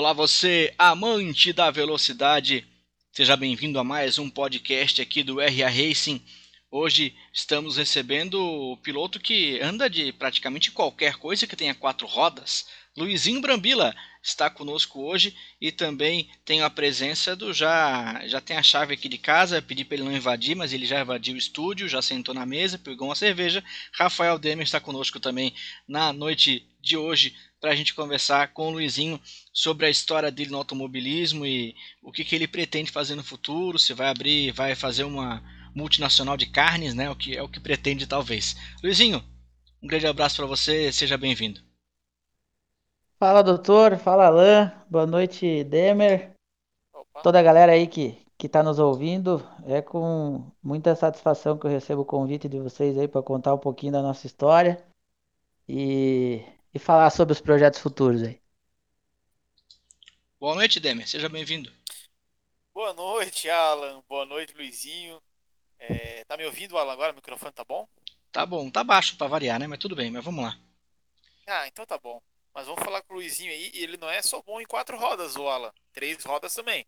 Olá, 0.00 0.14
você 0.14 0.72
amante 0.78 1.52
da 1.52 1.70
velocidade, 1.70 2.66
seja 3.12 3.36
bem-vindo 3.36 3.78
a 3.78 3.84
mais 3.84 4.18
um 4.18 4.30
podcast 4.30 5.02
aqui 5.02 5.22
do 5.22 5.40
RA 5.40 5.68
Racing. 5.68 6.22
Hoje 6.70 7.14
estamos 7.34 7.76
recebendo 7.76 8.42
o 8.42 8.78
piloto 8.78 9.20
que 9.20 9.60
anda 9.60 9.90
de 9.90 10.10
praticamente 10.10 10.70
qualquer 10.70 11.16
coisa 11.16 11.46
que 11.46 11.54
tenha 11.54 11.74
quatro 11.74 12.06
rodas. 12.06 12.64
Luizinho 12.96 13.42
Brambila 13.42 13.94
está 14.22 14.48
conosco 14.48 15.02
hoje 15.02 15.36
e 15.60 15.70
também 15.70 16.30
tem 16.46 16.62
a 16.62 16.70
presença 16.70 17.36
do 17.36 17.52
já 17.52 18.26
já 18.26 18.40
tem 18.40 18.56
a 18.56 18.62
chave 18.62 18.94
aqui 18.94 19.06
de 19.06 19.18
casa, 19.18 19.60
pedi 19.60 19.84
para 19.84 19.96
ele 19.96 20.04
não 20.04 20.16
invadir, 20.16 20.56
mas 20.56 20.72
ele 20.72 20.86
já 20.86 21.02
invadiu 21.02 21.34
o 21.34 21.38
estúdio, 21.38 21.86
já 21.86 22.00
sentou 22.00 22.34
na 22.34 22.46
mesa, 22.46 22.78
pegou 22.78 23.08
uma 23.08 23.14
cerveja. 23.14 23.62
Rafael 23.92 24.38
Demer 24.38 24.64
está 24.64 24.80
conosco 24.80 25.20
também 25.20 25.54
na 25.86 26.10
noite 26.10 26.66
de 26.80 26.96
hoje 26.96 27.36
para 27.60 27.70
a 27.70 27.76
gente 27.76 27.94
conversar 27.94 28.52
com 28.52 28.68
o 28.68 28.70
Luizinho 28.70 29.20
sobre 29.52 29.86
a 29.86 29.90
história 29.90 30.30
dele 30.30 30.50
no 30.50 30.58
automobilismo 30.58 31.44
e 31.44 31.74
o 32.02 32.10
que, 32.10 32.24
que 32.24 32.34
ele 32.34 32.48
pretende 32.48 32.90
fazer 32.90 33.14
no 33.14 33.22
futuro, 33.22 33.78
se 33.78 33.92
vai 33.92 34.08
abrir, 34.08 34.52
vai 34.52 34.74
fazer 34.74 35.04
uma 35.04 35.42
multinacional 35.74 36.36
de 36.36 36.46
carnes, 36.46 36.94
né? 36.94 37.10
O 37.10 37.16
que 37.16 37.36
é 37.36 37.42
o 37.42 37.48
que 37.48 37.60
pretende 37.60 38.06
talvez. 38.06 38.56
Luizinho, 38.82 39.22
um 39.82 39.86
grande 39.86 40.06
abraço 40.06 40.36
para 40.36 40.46
você, 40.46 40.90
seja 40.90 41.18
bem-vindo. 41.18 41.60
Fala, 43.18 43.42
doutor. 43.42 43.98
Fala, 43.98 44.26
Alain. 44.26 44.72
Boa 44.88 45.06
noite, 45.06 45.62
Demer. 45.64 46.30
Opa. 46.92 47.20
Toda 47.20 47.38
a 47.38 47.42
galera 47.42 47.72
aí 47.72 47.86
que 47.86 48.16
que 48.40 48.46
está 48.46 48.62
nos 48.62 48.78
ouvindo. 48.78 49.46
É 49.66 49.82
com 49.82 50.50
muita 50.62 50.96
satisfação 50.96 51.58
que 51.58 51.66
eu 51.66 51.70
recebo 51.70 52.02
o 52.02 52.06
convite 52.06 52.48
de 52.48 52.58
vocês 52.58 52.96
aí 52.96 53.06
para 53.06 53.22
contar 53.22 53.54
um 53.54 53.58
pouquinho 53.58 53.92
da 53.92 54.02
nossa 54.02 54.26
história 54.26 54.82
e, 55.68 56.42
e 56.72 56.78
falar 56.78 57.10
sobre 57.10 57.32
os 57.32 57.40
projetos 57.40 57.80
futuros 57.80 58.22
aí. 58.22 58.40
Boa 60.38 60.54
noite, 60.54 60.80
Demer. 60.80 61.06
Seja 61.06 61.28
bem-vindo. 61.28 61.70
Boa 62.72 62.94
noite, 62.94 63.50
Alan. 63.50 64.02
Boa 64.08 64.24
noite, 64.24 64.54
Luizinho. 64.54 65.20
É, 65.78 66.24
tá 66.24 66.36
me 66.36 66.46
ouvindo, 66.46 66.78
Alan, 66.78 66.92
agora? 66.92 67.12
O 67.12 67.16
microfone 67.16 67.52
tá 67.52 67.64
bom? 67.64 67.88
Tá 68.32 68.46
bom, 68.46 68.70
tá 68.70 68.84
baixo 68.84 69.16
para 69.16 69.26
variar, 69.26 69.58
né? 69.58 69.66
Mas 69.66 69.78
tudo 69.78 69.96
bem, 69.96 70.10
mas 70.10 70.24
vamos 70.24 70.44
lá. 70.44 70.56
Ah, 71.46 71.66
então 71.66 71.84
tá 71.84 71.98
bom. 71.98 72.22
Mas 72.54 72.66
vamos 72.66 72.82
falar 72.82 73.02
com 73.02 73.14
o 73.14 73.16
Luizinho 73.16 73.50
aí, 73.50 73.70
ele 73.74 73.96
não 73.96 74.08
é 74.08 74.22
só 74.22 74.40
bom 74.42 74.60
em 74.60 74.66
quatro 74.66 74.96
rodas, 74.96 75.36
o 75.36 75.48
Alan. 75.48 75.72
Três 75.92 76.24
rodas 76.24 76.54
também. 76.54 76.86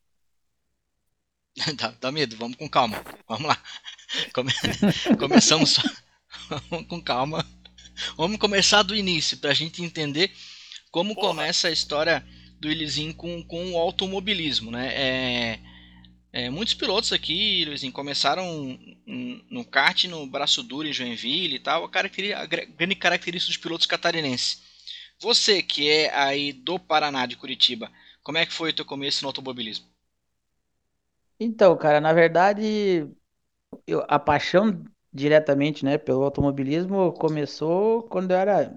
dá, 1.76 1.90
dá, 2.00 2.12
medo, 2.12 2.36
vamos 2.36 2.56
com 2.56 2.68
calma. 2.68 3.02
Vamos 3.28 3.48
lá. 3.48 3.62
Come... 4.34 4.52
Começamos 5.18 5.70
só... 5.74 5.82
vamos 6.70 6.86
com 6.88 7.02
calma. 7.02 7.44
Vamos 8.16 8.38
começar 8.38 8.82
do 8.82 8.94
início, 8.94 9.38
para 9.38 9.50
a 9.50 9.54
gente 9.54 9.82
entender 9.82 10.32
como 10.90 11.14
Porra. 11.14 11.28
começa 11.28 11.68
a 11.68 11.72
história 11.72 12.24
do 12.60 12.68
Elizinho 12.68 13.14
com, 13.14 13.42
com 13.42 13.72
o 13.72 13.78
automobilismo, 13.78 14.70
né? 14.70 14.94
É, 14.94 15.58
é, 16.32 16.50
muitos 16.50 16.74
pilotos 16.74 17.12
aqui, 17.12 17.64
Luizinho, 17.66 17.92
começaram 17.92 18.78
no 19.50 19.64
kart, 19.64 20.04
no 20.04 20.26
braço 20.26 20.62
duro 20.62 20.88
em 20.88 20.92
Joinville 20.92 21.56
e 21.56 21.58
tal. 21.60 21.84
A, 21.84 21.90
característica, 21.90 22.42
a 22.42 22.46
grande 22.46 22.94
característica 22.94 23.52
dos 23.52 23.62
pilotos 23.62 23.86
catarinenses. 23.86 24.62
Você 25.20 25.62
que 25.62 25.88
é 25.88 26.14
aí 26.14 26.52
do 26.52 26.78
Paraná, 26.78 27.26
de 27.26 27.36
Curitiba, 27.36 27.92
como 28.22 28.38
é 28.38 28.46
que 28.46 28.52
foi 28.52 28.70
o 28.70 28.72
teu 28.72 28.84
começo 28.84 29.22
no 29.22 29.28
automobilismo? 29.28 29.86
Então, 31.38 31.76
cara, 31.76 32.00
na 32.00 32.12
verdade, 32.12 33.06
eu, 33.86 34.04
a 34.08 34.18
paixão 34.18 34.84
diretamente, 35.12 35.84
né, 35.84 35.98
pelo 35.98 36.22
automobilismo 36.24 37.12
começou 37.12 38.02
quando 38.04 38.30
eu 38.30 38.36
era 38.36 38.74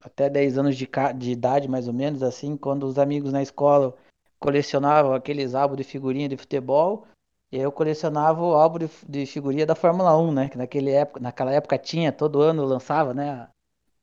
até 0.00 0.28
10 0.28 0.58
anos 0.58 0.76
de, 0.76 0.88
de 1.16 1.30
idade, 1.30 1.68
mais 1.68 1.86
ou 1.86 1.94
menos, 1.94 2.22
assim, 2.22 2.56
quando 2.56 2.84
os 2.84 2.98
amigos 2.98 3.32
na 3.32 3.42
escola 3.42 3.96
colecionavam 4.38 5.14
aqueles 5.14 5.54
álbuns 5.54 5.78
de 5.78 5.84
figurinha 5.84 6.28
de 6.28 6.36
futebol, 6.36 7.06
eu 7.50 7.70
colecionava 7.70 8.42
o 8.42 8.54
álbum 8.54 8.78
de, 8.80 8.90
de 9.08 9.26
figurinha 9.26 9.64
da 9.64 9.74
Fórmula 9.74 10.16
1, 10.18 10.32
né, 10.32 10.48
que 10.48 10.58
naquele 10.58 10.90
época, 10.90 11.20
naquela 11.20 11.52
época 11.52 11.78
tinha, 11.78 12.12
todo 12.12 12.42
ano 12.42 12.64
lançava, 12.64 13.14
né, 13.14 13.48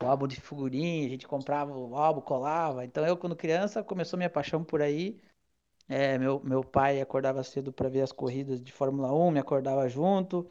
o 0.02 0.06
álbum 0.06 0.28
de 0.28 0.40
figurinha, 0.40 1.06
a 1.06 1.10
gente 1.10 1.28
comprava 1.28 1.78
o 1.78 1.96
álbum, 1.96 2.22
colava, 2.22 2.86
então 2.86 3.06
eu, 3.06 3.18
quando 3.18 3.36
criança, 3.36 3.84
começou 3.84 4.18
minha 4.18 4.30
paixão 4.30 4.64
por 4.64 4.82
aí, 4.82 5.20
é, 5.88 6.18
meu, 6.18 6.42
meu 6.44 6.64
pai 6.64 7.02
acordava 7.02 7.44
cedo 7.44 7.72
para 7.72 7.90
ver 7.90 8.02
as 8.02 8.12
corridas 8.12 8.62
de 8.62 8.72
Fórmula 8.72 9.14
1, 9.14 9.32
me 9.32 9.40
acordava 9.40 9.88
junto 9.90 10.50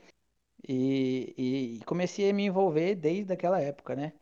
e, 0.67 1.79
e 1.81 1.85
comecei 1.85 2.31
a 2.31 2.35
me 2.35 2.47
envolver 2.47 2.95
desde 2.95 3.33
aquela 3.33 3.61
época, 3.61 3.97
né? 3.97 4.13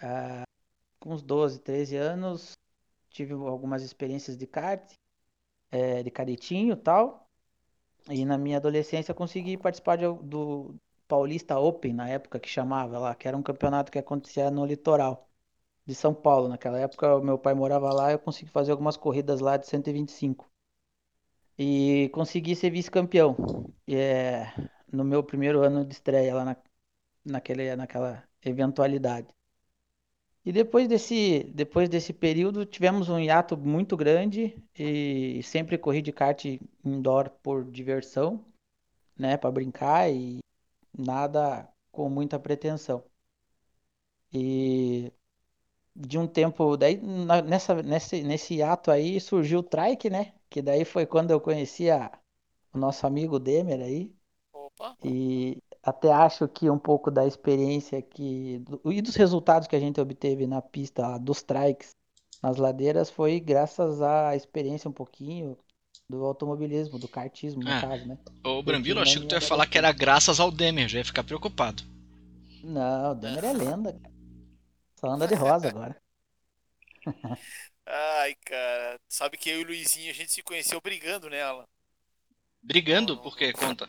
Ah, 0.00 0.44
com 1.00 1.12
uns 1.12 1.22
12, 1.22 1.60
13 1.60 1.96
anos, 1.96 2.52
tive 3.10 3.32
algumas 3.34 3.82
experiências 3.82 4.36
de 4.36 4.46
kart, 4.46 4.92
é, 5.70 6.02
de 6.02 6.10
cadetinho 6.10 6.74
e 6.74 6.76
tal. 6.76 7.28
E 8.08 8.24
na 8.24 8.38
minha 8.38 8.58
adolescência 8.58 9.14
consegui 9.14 9.56
participar 9.56 9.96
de, 9.96 10.04
do 10.24 10.74
Paulista 11.08 11.58
Open, 11.58 11.92
na 11.94 12.08
época 12.08 12.40
que 12.40 12.48
chamava 12.48 12.98
lá, 12.98 13.14
que 13.14 13.28
era 13.28 13.36
um 13.36 13.42
campeonato 13.42 13.92
que 13.92 13.98
acontecia 13.98 14.50
no 14.50 14.64
litoral 14.66 15.28
de 15.86 15.94
São 15.94 16.14
Paulo. 16.14 16.48
Naquela 16.48 16.78
época, 16.78 17.20
meu 17.20 17.38
pai 17.38 17.54
morava 17.54 17.92
lá 17.92 18.10
e 18.10 18.14
eu 18.14 18.18
consegui 18.18 18.50
fazer 18.50 18.72
algumas 18.72 18.96
corridas 18.96 19.40
lá 19.40 19.56
de 19.56 19.66
125 19.66 20.50
e 21.58 22.08
consegui 22.14 22.56
ser 22.56 22.70
vice-campeão 22.70 23.36
é, 23.86 24.46
no 24.92 25.04
meu 25.04 25.22
primeiro 25.22 25.62
ano 25.62 25.84
de 25.84 25.94
estreia 25.94 26.34
lá 26.34 26.44
na, 26.44 26.56
naquele, 27.24 27.74
naquela 27.76 28.24
eventualidade. 28.44 29.28
E 30.44 30.52
depois 30.52 30.88
desse, 30.88 31.44
depois 31.54 31.88
desse 31.88 32.12
período 32.12 32.64
tivemos 32.64 33.08
um 33.08 33.18
hiato 33.18 33.56
muito 33.56 33.96
grande 33.96 34.56
e 34.78 35.42
sempre 35.42 35.76
corri 35.78 36.00
de 36.02 36.12
kart 36.12 36.44
indoor 36.84 37.30
por 37.42 37.64
diversão, 37.70 38.44
né, 39.18 39.36
para 39.36 39.50
brincar 39.50 40.10
e 40.10 40.40
nada 40.98 41.68
com 41.92 42.08
muita 42.10 42.38
pretensão. 42.38 43.04
E 44.32 45.12
de 45.94 46.18
um 46.18 46.26
tempo 46.26 46.76
daí 46.76 46.96
nessa 47.46 47.82
nesse 47.82 48.22
nesse 48.22 48.62
ato 48.62 48.90
aí 48.90 49.20
surgiu 49.20 49.60
o 49.60 49.62
trike, 49.62 50.10
né? 50.10 50.34
Que 50.48 50.62
daí 50.62 50.84
foi 50.84 51.06
quando 51.06 51.30
eu 51.32 51.40
conheci 51.40 51.90
a, 51.90 52.10
o 52.72 52.78
nosso 52.78 53.06
amigo 53.06 53.38
Demer 53.38 53.80
aí. 53.82 54.14
Opa. 54.78 54.96
E 55.04 55.62
até 55.82 56.12
acho 56.12 56.46
que 56.48 56.68
um 56.70 56.78
pouco 56.78 57.10
da 57.10 57.26
experiência 57.26 58.00
que 58.02 58.62
e 58.84 59.02
dos 59.02 59.16
resultados 59.16 59.66
que 59.66 59.76
a 59.76 59.80
gente 59.80 60.00
obteve 60.00 60.46
na 60.46 60.60
pista 60.60 61.18
dos 61.18 61.42
trikes 61.42 61.96
nas 62.42 62.56
ladeiras 62.56 63.10
foi 63.10 63.40
graças 63.40 64.00
à 64.00 64.34
experiência 64.34 64.88
um 64.88 64.92
pouquinho 64.92 65.58
do 66.08 66.24
automobilismo, 66.24 66.98
do 66.98 67.06
kartismo, 67.06 67.62
no 67.62 67.70
ah, 67.70 67.80
caso, 67.80 68.06
né? 68.06 68.18
Ô, 68.44 68.62
Brambilo, 68.62 69.00
achei 69.00 69.20
que 69.20 69.28
tu 69.28 69.34
ia 69.34 69.40
falar 69.40 69.66
que 69.66 69.78
era 69.78 69.92
graças 69.92 70.40
ao 70.40 70.50
Demer, 70.50 70.88
já 70.88 70.98
ia 70.98 71.04
ficar 71.04 71.22
preocupado. 71.22 71.82
Não, 72.64 73.12
o 73.12 73.14
Demer 73.14 73.44
é 73.44 73.52
lenda, 73.54 73.92
cara. 73.92 74.14
Só 74.96 75.08
anda 75.08 75.26
de 75.26 75.34
rosa 75.34 75.68
agora. 75.68 75.96
Ai, 77.86 78.34
cara. 78.44 79.00
Sabe 79.08 79.36
que 79.38 79.48
eu 79.48 79.60
e 79.60 79.64
o 79.64 79.66
Luizinho 79.66 80.10
a 80.10 80.14
gente 80.14 80.32
se 80.32 80.42
conheceu 80.42 80.80
brigando, 80.80 81.30
né, 81.30 81.42
Alan? 81.42 81.64
Brigando? 82.62 83.16
Por 83.16 83.36
quê? 83.36 83.52
Conta. 83.52 83.88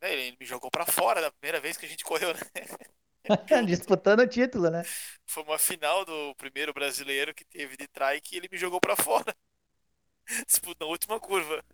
É, 0.00 0.12
ele 0.12 0.36
me 0.38 0.46
jogou 0.46 0.70
pra 0.70 0.86
fora 0.86 1.20
da 1.20 1.30
primeira 1.30 1.60
vez 1.60 1.76
que 1.76 1.86
a 1.86 1.88
gente 1.88 2.04
correu, 2.04 2.32
né? 2.32 2.40
Disputando 3.66 4.20
o 4.20 4.26
título, 4.26 4.70
né? 4.70 4.84
Foi 5.26 5.42
uma 5.42 5.58
final 5.58 6.04
do 6.04 6.34
primeiro 6.36 6.72
brasileiro 6.72 7.34
que 7.34 7.44
teve 7.44 7.76
de 7.76 7.88
trike 7.88 8.34
e 8.34 8.38
ele 8.38 8.48
me 8.50 8.58
jogou 8.58 8.80
pra 8.80 8.96
fora. 8.96 9.34
Disputando 10.46 10.88
a 10.88 10.90
última 10.90 11.18
curva. 11.20 11.64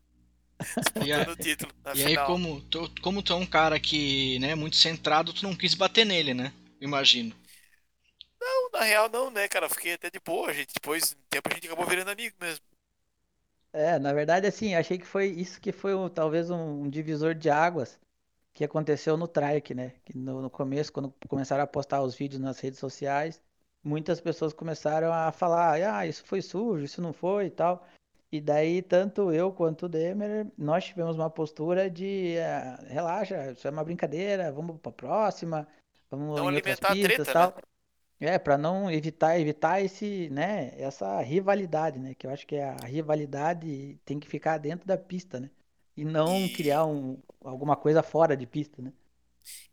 Disputando 0.58 1.28
o 1.28 1.36
título. 1.36 1.72
e 1.94 2.04
final. 2.04 2.06
aí, 2.06 2.26
como 2.26 2.60
tu, 2.62 2.92
como 3.02 3.22
tu 3.22 3.32
é 3.32 3.36
um 3.36 3.46
cara 3.46 3.78
que 3.78 4.38
né, 4.38 4.54
muito 4.54 4.76
centrado, 4.76 5.32
tu 5.32 5.42
não 5.42 5.54
quis 5.54 5.74
bater 5.74 6.06
nele, 6.06 6.32
né? 6.34 6.52
Imagino. 6.80 7.34
Não, 8.40 8.70
na 8.70 8.82
real 8.82 9.08
não, 9.08 9.30
né, 9.30 9.46
cara? 9.48 9.68
Fiquei 9.68 9.94
até 9.94 10.10
de 10.10 10.18
boa, 10.20 10.52
gente. 10.52 10.74
Depois, 10.74 11.12
um 11.12 11.22
tempo 11.28 11.48
a 11.50 11.54
gente 11.54 11.66
acabou 11.66 11.86
virando 11.86 12.10
amigo 12.10 12.34
mesmo. 12.40 12.64
É, 13.72 13.98
na 13.98 14.12
verdade, 14.12 14.46
assim, 14.46 14.74
achei 14.74 14.98
que 14.98 15.06
foi 15.06 15.26
isso 15.28 15.60
que 15.60 15.72
foi 15.72 15.94
um, 15.94 16.08
talvez 16.08 16.50
um, 16.50 16.82
um 16.82 16.90
divisor 16.90 17.34
de 17.34 17.48
águas 17.48 17.98
que 18.54 18.64
aconteceu 18.64 19.16
no 19.16 19.26
Trike, 19.26 19.74
né? 19.74 19.94
Que 20.04 20.16
no, 20.16 20.42
no, 20.42 20.50
começo, 20.50 20.92
quando 20.92 21.12
começaram 21.28 21.64
a 21.64 21.66
postar 21.66 22.02
os 22.02 22.14
vídeos 22.14 22.40
nas 22.40 22.60
redes 22.60 22.78
sociais, 22.78 23.40
muitas 23.82 24.20
pessoas 24.20 24.52
começaram 24.52 25.12
a 25.12 25.32
falar, 25.32 25.74
ah, 25.82 26.06
isso 26.06 26.24
foi 26.24 26.42
sujo, 26.42 26.84
isso 26.84 27.00
não 27.00 27.12
foi 27.12 27.46
e 27.46 27.50
tal. 27.50 27.86
E 28.30 28.40
daí, 28.40 28.80
tanto 28.80 29.30
eu 29.30 29.52
quanto 29.52 29.86
o 29.86 29.88
Demer, 29.88 30.46
nós 30.56 30.84
tivemos 30.84 31.16
uma 31.16 31.28
postura 31.28 31.90
de 31.90 32.36
uh, 32.38 32.86
relaxa, 32.86 33.52
isso 33.52 33.68
é 33.68 33.70
uma 33.70 33.84
brincadeira, 33.84 34.50
vamos 34.50 34.80
pra 34.80 34.90
próxima, 34.90 35.68
vamos 36.10 36.38
não 36.38 36.46
outras 36.46 36.80
pistas 36.80 37.02
treta, 37.02 37.24
tal. 37.32 37.54
Né? 38.18 38.34
É, 38.34 38.38
para 38.38 38.56
não 38.56 38.90
evitar 38.90 39.38
evitar 39.38 39.82
esse, 39.82 40.30
né, 40.30 40.72
essa 40.78 41.20
rivalidade, 41.20 41.98
né, 41.98 42.14
que 42.14 42.26
eu 42.26 42.30
acho 42.30 42.46
que 42.46 42.56
a 42.56 42.76
rivalidade 42.86 43.98
tem 44.04 44.18
que 44.18 44.28
ficar 44.28 44.58
dentro 44.58 44.86
da 44.86 44.96
pista, 44.96 45.40
né? 45.40 45.50
E 45.96 46.04
não 46.04 46.46
e... 46.46 46.52
criar 46.52 46.84
um, 46.86 47.22
alguma 47.40 47.76
coisa 47.76 48.02
fora 48.02 48.36
de 48.36 48.46
pista, 48.46 48.80
né? 48.80 48.92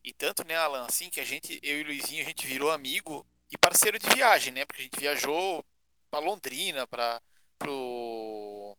E 0.03 0.13
tanto, 0.13 0.45
né, 0.45 0.55
Alan, 0.55 0.85
assim 0.85 1.09
que 1.09 1.19
a 1.19 1.25
gente, 1.25 1.59
eu 1.61 1.79
e 1.79 1.83
o 1.83 1.85
Luizinho, 1.85 2.23
a 2.23 2.27
gente 2.27 2.47
virou 2.47 2.71
amigo 2.71 3.25
e 3.51 3.57
parceiro 3.57 3.99
de 3.99 4.09
viagem, 4.09 4.53
né? 4.53 4.65
Porque 4.65 4.81
a 4.81 4.85
gente 4.85 4.99
viajou 4.99 5.63
para 6.09 6.19
Londrina, 6.19 6.87
para 6.87 7.21
pro 7.57 8.77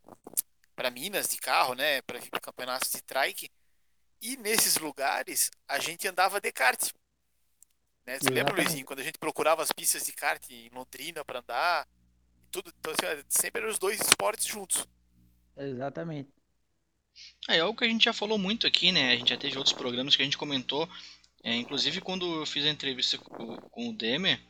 para 0.75 0.91
Minas 0.91 1.29
de 1.29 1.37
carro, 1.37 1.75
né, 1.75 2.01
para 2.03 2.19
vir 2.19 2.31
para 2.31 2.41
campeonatos 2.41 2.91
de 2.91 3.03
trike. 3.03 3.51
E 4.23 4.37
nesses 4.39 4.79
lugares 4.79 5.51
a 5.69 5.79
gente 5.79 6.09
andava 6.09 6.41
de 6.41 6.51
kart. 6.51 6.91
Né? 8.07 8.19
Você 8.19 8.31
lembra, 8.31 8.55
Luizinho, 8.55 8.87
quando 8.87 9.01
a 9.01 9.03
gente 9.03 9.19
procurava 9.19 9.63
as 9.63 9.71
pistas 9.73 10.05
de 10.05 10.13
kart 10.13 10.43
em 10.51 10.71
Londrina 10.71 11.23
para 11.23 11.41
andar, 11.41 11.87
tudo, 12.51 12.73
então, 12.79 12.93
assim, 12.93 13.23
sempre 13.29 13.61
eram 13.61 13.71
os 13.71 13.79
dois 13.79 14.01
esportes 14.01 14.47
juntos. 14.47 14.89
Exatamente. 15.55 16.33
É, 17.49 17.57
é 17.57 17.61
algo 17.61 17.79
que 17.79 17.85
a 17.85 17.89
gente 17.89 18.05
já 18.05 18.13
falou 18.13 18.39
muito 18.39 18.67
aqui, 18.67 18.93
né? 18.93 19.13
A 19.13 19.17
gente 19.17 19.31
já 19.31 19.37
teve 19.37 19.57
outros 19.57 19.75
programas 19.75 20.17
que 20.17 20.23
a 20.23 20.25
gente 20.25 20.39
comentou, 20.39 20.89
é, 21.43 21.55
inclusive 21.57 22.01
quando 22.01 22.41
eu 22.41 22.47
fiz 22.47 22.65
a 22.65 22.71
entrevista 22.71 23.19
com, 23.19 23.57
com 23.57 23.89
o 23.89 23.93
Demer, 23.93 24.41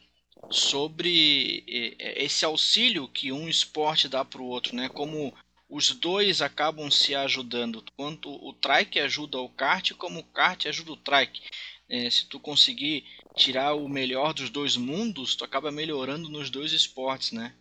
sobre 0.51 1.65
é, 1.99 2.25
esse 2.25 2.45
auxílio 2.45 3.09
que 3.09 3.31
um 3.33 3.49
esporte 3.49 4.09
dá 4.09 4.25
para 4.25 4.43
o 4.43 4.47
outro, 4.47 4.75
né? 4.75 4.89
Como 4.89 5.33
os 5.69 5.91
dois 5.91 6.43
acabam 6.43 6.91
se 6.91 7.15
ajudando, 7.15 7.85
quanto 7.97 8.29
o 8.29 8.53
trike 8.53 8.99
ajuda 8.99 9.39
o 9.39 9.49
kart, 9.49 9.93
como 9.93 10.19
o 10.19 10.25
kart 10.25 10.67
ajuda 10.67 10.93
o 10.93 10.97
trike. 10.97 11.43
É, 11.89 12.11
se 12.11 12.27
tu 12.27 12.41
conseguir 12.41 13.05
tirar 13.37 13.75
o 13.75 13.89
melhor 13.89 14.35
dos 14.35 14.51
dois 14.51 14.77
mundos, 14.77 15.37
tu 15.37 15.45
acaba 15.45 15.71
melhorando 15.71 16.29
nos 16.29 16.51
dois 16.51 16.73
esportes, 16.73 17.33
né? 17.33 17.55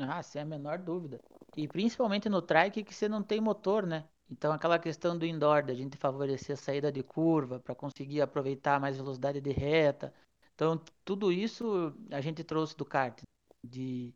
Ah, 0.00 0.22
sem 0.22 0.42
a 0.42 0.44
menor 0.44 0.78
dúvida. 0.78 1.20
E 1.56 1.68
principalmente 1.68 2.28
no 2.28 2.42
trike 2.42 2.82
que 2.82 2.94
você 2.94 3.08
não 3.08 3.22
tem 3.22 3.40
motor, 3.40 3.86
né? 3.86 4.04
Então 4.30 4.52
aquela 4.52 4.78
questão 4.78 5.16
do 5.16 5.24
indoor, 5.24 5.64
da 5.64 5.74
gente 5.74 5.96
favorecer 5.96 6.54
a 6.54 6.56
saída 6.56 6.90
de 6.90 7.02
curva 7.02 7.60
para 7.60 7.74
conseguir 7.74 8.20
aproveitar 8.20 8.80
mais 8.80 8.96
velocidade 8.96 9.40
de 9.40 9.50
reta. 9.52 10.12
Então 10.54 10.80
tudo 11.04 11.30
isso 11.30 11.94
a 12.10 12.20
gente 12.20 12.42
trouxe 12.42 12.76
do 12.76 12.84
kart, 12.84 13.20
de 13.64 14.12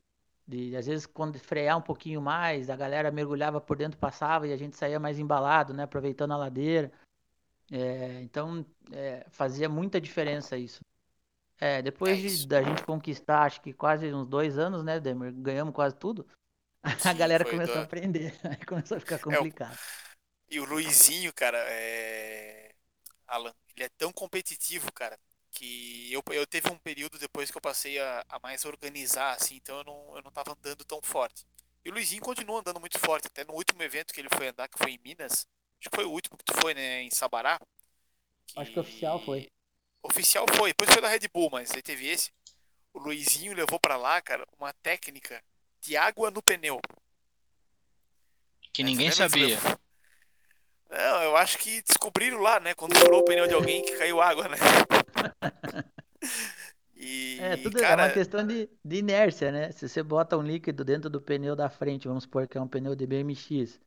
de 0.49 0.75
às 0.75 0.87
vezes 0.87 1.05
quando 1.05 1.39
frear 1.39 1.77
um 1.77 1.83
pouquinho 1.83 2.23
mais, 2.23 2.71
a 2.71 2.77
galera 2.77 3.11
mergulhava 3.11 3.61
por 3.61 3.77
dentro, 3.77 3.99
passava 3.99 4.49
e 4.49 4.53
a 4.53 4.57
gente 4.57 4.77
saía 4.77 4.99
mais 4.99 5.19
embalado, 5.19 5.75
né, 5.75 5.83
aproveitando 5.83 6.33
a 6.33 6.39
ladeira. 6.39 6.91
É, 7.71 8.23
então 8.23 8.65
é, 8.91 9.27
fazia 9.29 9.69
muita 9.69 10.01
diferença 10.01 10.57
isso. 10.57 10.81
É, 11.61 11.83
depois 11.83 12.19
de, 12.19 12.47
da 12.47 12.63
gente 12.63 12.85
conquistar, 12.85 13.43
acho 13.43 13.61
que 13.61 13.73
quase 13.73 14.13
uns 14.15 14.29
dois 14.29 14.59
anos, 14.59 14.85
né, 14.85 15.01
Demer? 15.01 15.33
Ganhamos 15.33 15.75
quase 15.75 15.97
tudo. 15.97 16.27
Sim, 16.85 16.85
a 17.11 17.13
galera 17.13 17.45
começou 17.45 17.75
do... 17.75 17.81
a 17.81 17.85
aprender, 17.85 18.39
aí 18.49 18.65
começou 18.65 18.97
a 18.97 19.01
ficar 19.01 19.19
complicado. 19.19 19.75
É. 19.75 20.55
E 20.55 20.61
o 20.61 20.65
Luizinho, 20.65 21.33
cara, 21.35 21.59
é... 21.69 22.73
Alan, 23.27 23.53
ele 23.77 23.85
é 23.85 23.89
tão 23.91 24.13
competitivo, 24.13 24.91
cara, 24.93 25.19
que 25.51 26.11
eu, 26.13 26.23
eu 26.33 26.47
teve 26.47 26.71
um 26.71 26.79
período 26.79 27.19
depois 27.19 27.51
que 27.51 27.57
eu 27.57 27.61
passei 27.61 27.99
a, 27.99 28.25
a, 28.29 28.39
mais 28.39 28.65
organizar, 28.65 29.35
assim, 29.35 29.57
então 29.57 29.79
eu 29.79 29.85
não, 29.85 30.17
eu 30.17 30.23
não 30.23 30.31
tava 30.31 30.53
andando 30.53 30.85
tão 30.85 31.01
forte. 31.03 31.45
E 31.85 31.91
o 31.91 31.93
Luizinho 31.93 32.23
continua 32.23 32.61
andando 32.61 32.81
muito 32.81 32.99
forte, 32.99 33.27
até 33.27 33.45
no 33.45 33.55
último 33.55 33.83
evento 33.83 34.15
que 34.15 34.21
ele 34.21 34.29
foi 34.33 34.49
andar, 34.49 34.69
que 34.69 34.79
foi 34.79 34.93
em 34.93 34.99
Minas, 35.05 35.47
acho 35.81 35.91
que 35.91 35.97
foi 35.97 36.05
o 36.05 36.11
último 36.11 36.39
que 36.39 36.45
tu 36.45 36.55
foi, 36.55 36.73
né, 36.73 37.03
em 37.03 37.11
Sabará. 37.11 37.59
Que... 38.47 38.61
Acho 38.61 38.73
que 38.73 38.81
oficial 38.81 39.23
foi. 39.25 39.49
Oficial 40.03 40.47
foi, 40.55 40.71
depois 40.71 40.91
foi 40.91 41.03
da 41.03 41.09
Red 41.09 41.29
Bull, 41.33 41.51
mas 41.51 41.71
aí 41.73 41.83
teve 41.83 42.09
esse. 42.09 42.31
O 42.93 42.99
Luizinho 42.99 43.55
levou 43.55 43.79
para 43.79 43.97
lá, 43.97 44.21
cara, 44.21 44.47
uma 44.59 44.73
técnica 44.73 45.43
de 45.81 45.97
água 45.97 46.31
no 46.31 46.43
pneu. 46.43 46.81
Que 48.73 48.83
ninguém 48.83 49.11
sabia. 49.11 49.59
Não, 50.91 51.23
eu 51.23 51.37
acho 51.37 51.59
que 51.59 51.83
descobriram 51.83 52.39
lá, 52.39 52.59
né? 52.61 52.75
Quando 52.75 52.97
furou 52.97 53.21
o 53.21 53.25
pneu 53.25 53.47
de 53.47 53.55
alguém 53.55 53.83
que 53.83 53.97
caiu 53.99 54.21
água, 54.21 54.49
né? 54.49 54.57
E, 57.01 57.39
é, 57.41 57.57
tudo 57.57 57.79
cara... 57.79 58.03
é 58.03 58.07
uma 58.07 58.13
questão 58.13 58.45
de, 58.45 58.69
de 58.85 58.97
inércia, 58.97 59.53
né? 59.53 59.71
Se 59.71 59.89
você 59.89 60.03
bota 60.03 60.37
um 60.37 60.43
líquido 60.43 60.85
dentro 60.85 61.09
do 61.09 61.21
pneu 61.21 61.55
da 61.55 61.71
frente, 61.71 62.09
vamos 62.09 62.25
supor 62.25 62.49
que 62.49 62.59
é 62.59 62.61
um 62.61 62.67
pneu 62.67 62.97
de 62.97 63.07
BMX, 63.07 63.81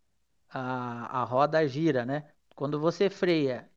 a, 0.50 1.22
a 1.22 1.24
roda 1.26 1.68
gira, 1.68 2.06
né? 2.06 2.32
Quando 2.56 2.80
você 2.80 3.10
freia, 3.10 3.70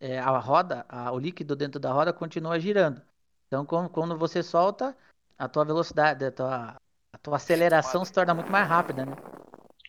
é, 0.00 0.18
a 0.18 0.38
roda, 0.38 0.84
a, 0.88 1.12
o 1.12 1.18
líquido 1.18 1.54
dentro 1.54 1.78
da 1.78 1.92
roda 1.92 2.12
continua 2.12 2.58
girando. 2.58 3.02
Então, 3.46 3.66
quando, 3.66 3.90
quando 3.90 4.16
você 4.16 4.42
solta, 4.42 4.96
a 5.38 5.46
tua 5.46 5.64
velocidade, 5.64 6.24
a 6.24 6.32
tua, 6.32 6.76
a 7.12 7.18
tua 7.18 7.36
aceleração 7.36 8.04
se 8.04 8.12
torna 8.12 8.34
muito 8.34 8.50
mais 8.50 8.66
rápida, 8.66 9.04
né? 9.04 9.14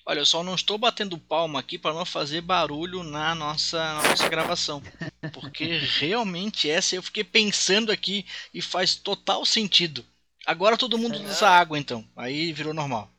Olha, 0.05 0.19
eu 0.19 0.25
só 0.25 0.43
não 0.43 0.55
estou 0.55 0.77
batendo 0.77 1.17
palma 1.17 1.59
aqui 1.59 1.77
para 1.77 1.93
não 1.93 2.05
fazer 2.05 2.41
barulho 2.41 3.03
na 3.03 3.35
nossa, 3.35 3.77
na 3.77 4.09
nossa 4.09 4.27
gravação. 4.27 4.81
Porque 5.33 5.77
realmente 5.77 6.69
essa 6.69 6.95
eu 6.95 7.03
fiquei 7.03 7.23
pensando 7.23 7.91
aqui 7.91 8.25
e 8.53 8.61
faz 8.61 8.95
total 8.95 9.45
sentido. 9.45 10.03
Agora 10.45 10.77
todo 10.77 10.97
mundo 10.97 11.17
é. 11.17 11.21
usa 11.21 11.47
água 11.47 11.77
então. 11.77 12.03
Aí 12.15 12.51
virou 12.51 12.73
normal. 12.73 13.09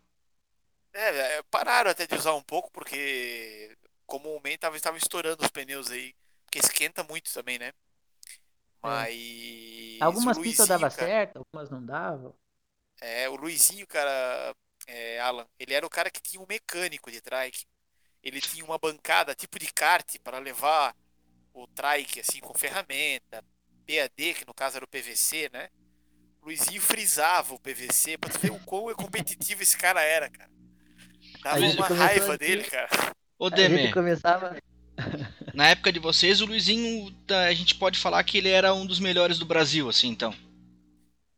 É, 0.92 1.38
é 1.38 1.42
pararam 1.44 1.90
até 1.90 2.06
de 2.06 2.14
usar 2.16 2.34
um 2.34 2.42
pouco 2.42 2.70
porque 2.72 3.76
comumente 4.04 4.58
tava, 4.58 4.76
estava 4.76 4.98
estourando 4.98 5.42
os 5.42 5.50
pneus 5.50 5.90
aí. 5.90 6.12
Porque 6.52 6.58
esquenta 6.58 7.02
muito 7.02 7.32
também, 7.32 7.58
né? 7.58 7.68
É. 7.68 7.72
Mas. 8.82 9.98
Algumas 10.02 10.36
pistas 10.36 10.68
dava 10.68 10.90
certo, 10.90 11.38
algumas 11.38 11.70
não 11.70 11.82
davam. 11.82 12.34
É, 13.00 13.26
o 13.30 13.36
Luizinho, 13.36 13.86
cara, 13.86 14.54
é, 14.86 15.18
Alan, 15.20 15.46
ele 15.58 15.72
era 15.72 15.86
o 15.86 15.90
cara 15.90 16.10
que 16.10 16.20
tinha 16.20 16.42
um 16.42 16.46
mecânico 16.46 17.10
de 17.10 17.22
trike. 17.22 17.64
Ele 18.22 18.38
tinha 18.38 18.64
uma 18.64 18.78
bancada 18.78 19.34
tipo 19.34 19.58
de 19.58 19.72
kart 19.72 20.18
para 20.22 20.38
levar 20.38 20.94
o 21.54 21.66
trike 21.66 22.20
assim 22.20 22.40
com 22.40 22.52
ferramenta, 22.54 23.42
PAD, 23.86 24.34
que 24.34 24.46
no 24.46 24.52
caso 24.52 24.76
era 24.76 24.84
o 24.84 24.88
PVC, 24.88 25.48
né? 25.52 25.70
O 26.42 26.46
Luizinho 26.46 26.82
frisava 26.82 27.54
o 27.54 27.58
PVC 27.58 28.18
para 28.18 28.38
ver 28.38 28.52
o 28.52 28.60
quão 28.60 28.90
é 28.90 28.94
competitivo 28.94 29.62
esse 29.62 29.78
cara 29.78 30.02
era, 30.02 30.28
cara. 30.28 30.50
Dava 31.42 31.60
uma 31.60 31.88
raiva 31.88 32.36
dele, 32.36 32.64
cara. 32.64 32.90
Ô 33.38 33.48
Demer, 33.48 33.92
começava... 33.94 34.54
na 35.54 35.68
época 35.68 35.92
de 35.92 35.98
vocês, 35.98 36.40
o 36.40 36.46
Luizinho, 36.46 37.14
a 37.28 37.52
gente 37.52 37.74
pode 37.74 37.98
falar 37.98 38.22
que 38.24 38.38
ele 38.38 38.48
era 38.48 38.74
um 38.74 38.86
dos 38.86 39.00
melhores 39.00 39.38
do 39.38 39.44
Brasil, 39.44 39.88
assim, 39.88 40.08
então. 40.08 40.34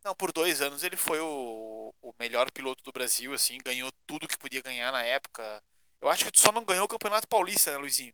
Não, 0.04 0.14
por 0.14 0.32
dois 0.32 0.60
anos 0.60 0.82
ele 0.82 0.96
foi 0.96 1.18
o, 1.20 1.94
o 2.02 2.14
melhor 2.18 2.50
piloto 2.50 2.82
do 2.84 2.92
Brasil, 2.92 3.32
assim, 3.32 3.58
ganhou 3.64 3.90
tudo 4.06 4.28
que 4.28 4.38
podia 4.38 4.62
ganhar 4.62 4.92
na 4.92 5.02
época. 5.02 5.62
Eu 6.00 6.08
acho 6.08 6.24
que 6.24 6.30
tu 6.30 6.40
só 6.40 6.52
não 6.52 6.64
ganhou 6.64 6.84
o 6.84 6.88
Campeonato 6.88 7.26
Paulista, 7.26 7.70
né, 7.70 7.78
Luizinho? 7.78 8.12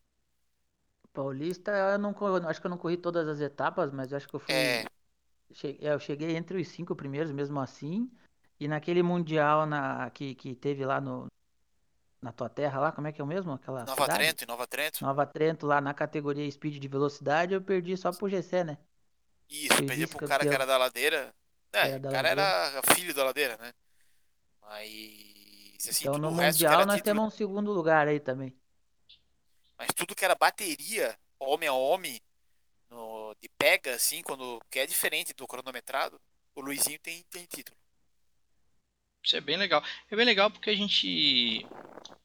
Paulista, 1.13 1.73
eu 1.73 1.99
não 1.99 2.15
acho 2.49 2.61
que 2.61 2.67
eu 2.67 2.71
não 2.71 2.79
corri 2.79 2.97
todas 2.97 3.27
as 3.27 3.41
etapas, 3.41 3.93
mas 3.93 4.13
acho 4.13 4.29
que 4.29 4.35
eu 4.35 4.41
fui. 4.41 4.55
É. 4.55 4.85
Cheguei, 5.53 5.91
eu 5.91 5.99
cheguei 5.99 6.37
entre 6.37 6.61
os 6.61 6.69
cinco 6.69 6.95
primeiros, 6.95 7.33
mesmo 7.33 7.59
assim. 7.59 8.09
E 8.61 8.69
naquele 8.69 9.03
mundial 9.03 9.67
na, 9.67 10.11
que, 10.11 10.35
que 10.37 10.55
teve 10.55 10.85
lá 10.85 11.01
no, 11.01 11.27
na 12.21 12.33
tua 12.33 12.49
terra 12.49 12.81
lá, 12.81 12.93
como 12.93 13.07
é 13.07 13.13
que 13.13 13.21
é 13.21 13.25
o 13.25 13.27
mesmo? 13.27 13.53
Aquela 13.53 13.85
Nova 13.85 14.03
cidade? 14.03 14.19
Trento, 14.19 14.47
Nova 14.47 14.67
Trento. 14.67 15.05
Nova 15.05 15.27
Trento, 15.27 15.67
lá 15.67 15.81
na 15.81 15.95
categoria 15.95 16.51
Speed 16.51 16.79
de 16.79 16.89
velocidade, 16.89 17.55
eu 17.55 17.63
perdi 17.63 17.97
só 17.97 18.13
pro 18.13 18.29
GC, 18.29 18.65
né? 18.65 18.79
Isso, 19.49 19.85
perdi 19.85 20.07
pro 20.07 20.27
cara 20.27 20.47
que 20.47 20.55
era 20.55 20.67
da 20.67 20.77
ladeira. 20.77 21.35
É, 21.73 21.97
o 21.97 22.11
cara 22.11 22.29
era 22.29 22.83
filho 22.95 23.15
da 23.15 23.25
ladeira, 23.25 23.57
né? 23.57 23.73
Mas. 24.61 25.89
Assim, 25.89 26.05
então 26.05 26.19
no 26.19 26.31
Mundial 26.31 26.85
nós 26.85 26.97
título... 26.97 27.03
temos 27.03 27.25
um 27.35 27.37
segundo 27.37 27.73
lugar 27.73 28.07
aí 28.07 28.21
também. 28.21 28.55
Mas 29.79 29.89
tudo 29.95 30.15
que 30.15 30.25
era 30.25 30.35
bateria, 30.35 31.17
homem 31.39 31.69
a 31.69 31.73
homem, 31.73 32.21
no, 32.91 33.35
de 33.41 33.49
pega, 33.49 33.95
assim, 33.95 34.21
quando 34.23 34.61
que 34.71 34.79
é 34.79 34.87
diferente 34.87 35.33
do 35.33 35.47
cronometrado, 35.47 36.21
o 36.55 36.61
Luizinho 36.61 36.99
tem, 36.99 37.25
tem 37.31 37.47
título. 37.47 37.80
Isso 39.25 39.37
é 39.37 39.41
bem 39.41 39.57
legal. 39.57 39.83
É 40.11 40.17
bem 40.17 40.25
legal 40.25 40.51
porque 40.51 40.71
a 40.71 40.75
gente, 40.77 41.71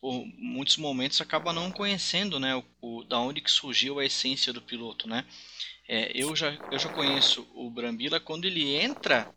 por 0.01 0.25
muitos 0.37 0.77
momentos, 0.77 1.21
acaba 1.21 1.53
não 1.53 1.71
conhecendo, 1.71 2.39
né, 2.39 2.55
o, 2.55 2.65
o 2.81 3.03
da 3.03 3.19
onde 3.19 3.41
que 3.41 3.51
surgiu 3.51 3.99
a 3.99 4.05
essência 4.05 4.53
do 4.53 4.61
piloto, 4.61 5.07
né? 5.07 5.25
É, 5.87 6.11
eu, 6.15 6.35
já, 6.35 6.57
eu 6.71 6.79
já 6.79 6.89
conheço 6.89 7.47
o 7.55 7.69
Brambila 7.71 8.19
quando 8.19 8.45
ele 8.45 8.75
entra 8.75 9.29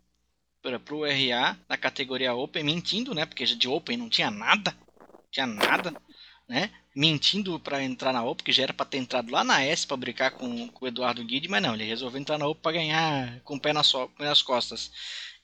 para 0.62 0.94
o 0.94 1.06
RA 1.06 1.58
na 1.68 1.76
categoria 1.78 2.34
Open, 2.34 2.64
mentindo, 2.64 3.14
né? 3.14 3.26
Porque 3.26 3.44
de 3.46 3.68
Open 3.68 3.96
não 3.98 4.08
tinha 4.10 4.30
nada, 4.30 4.76
tinha 5.30 5.46
nada, 5.46 5.96
né? 6.48 6.70
Mentindo 6.94 7.60
para 7.60 7.82
entrar 7.82 8.12
na 8.12 8.22
Open, 8.24 8.36
porque 8.38 8.52
já 8.52 8.64
era 8.64 8.74
para 8.74 8.86
ter 8.86 8.98
entrado 8.98 9.30
lá 9.32 9.44
na 9.44 9.62
S 9.62 9.86
para 9.86 9.96
brincar 9.96 10.32
com, 10.32 10.68
com 10.68 10.84
o 10.84 10.88
Eduardo 10.88 11.24
Guide, 11.24 11.48
mas 11.48 11.62
não, 11.62 11.74
ele 11.74 11.84
resolveu 11.84 12.20
entrar 12.20 12.38
na 12.38 12.46
Open 12.46 12.62
para 12.62 12.72
ganhar 12.72 13.40
com 13.42 13.56
o 13.56 13.60
pé 13.60 13.72
nas, 13.72 13.92
nas 14.18 14.42
costas. 14.42 14.90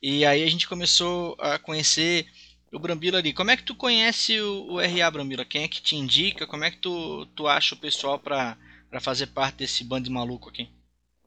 E 0.01 0.25
aí 0.25 0.43
a 0.43 0.47
gente 0.47 0.67
começou 0.67 1.35
a 1.39 1.57
conhecer 1.59 2.27
o 2.71 2.79
Brambila 2.79 3.19
ali. 3.19 3.33
Como 3.33 3.51
é 3.51 3.57
que 3.57 3.63
tu 3.63 3.75
conhece 3.75 4.39
o, 4.39 4.73
o 4.73 4.79
RA 4.79 5.09
Brambila? 5.11 5.45
Quem 5.45 5.63
é 5.63 5.67
que 5.67 5.81
te 5.81 5.95
indica? 5.95 6.45
Como 6.47 6.63
é 6.63 6.71
que 6.71 6.77
tu, 6.77 7.25
tu 7.27 7.47
acha 7.47 7.75
o 7.75 7.77
pessoal 7.79 8.19
para 8.19 8.57
fazer 9.01 9.27
parte 9.27 9.57
desse 9.57 9.83
bando 9.83 10.05
de 10.05 10.11
maluco 10.11 10.49
aqui? 10.49 10.69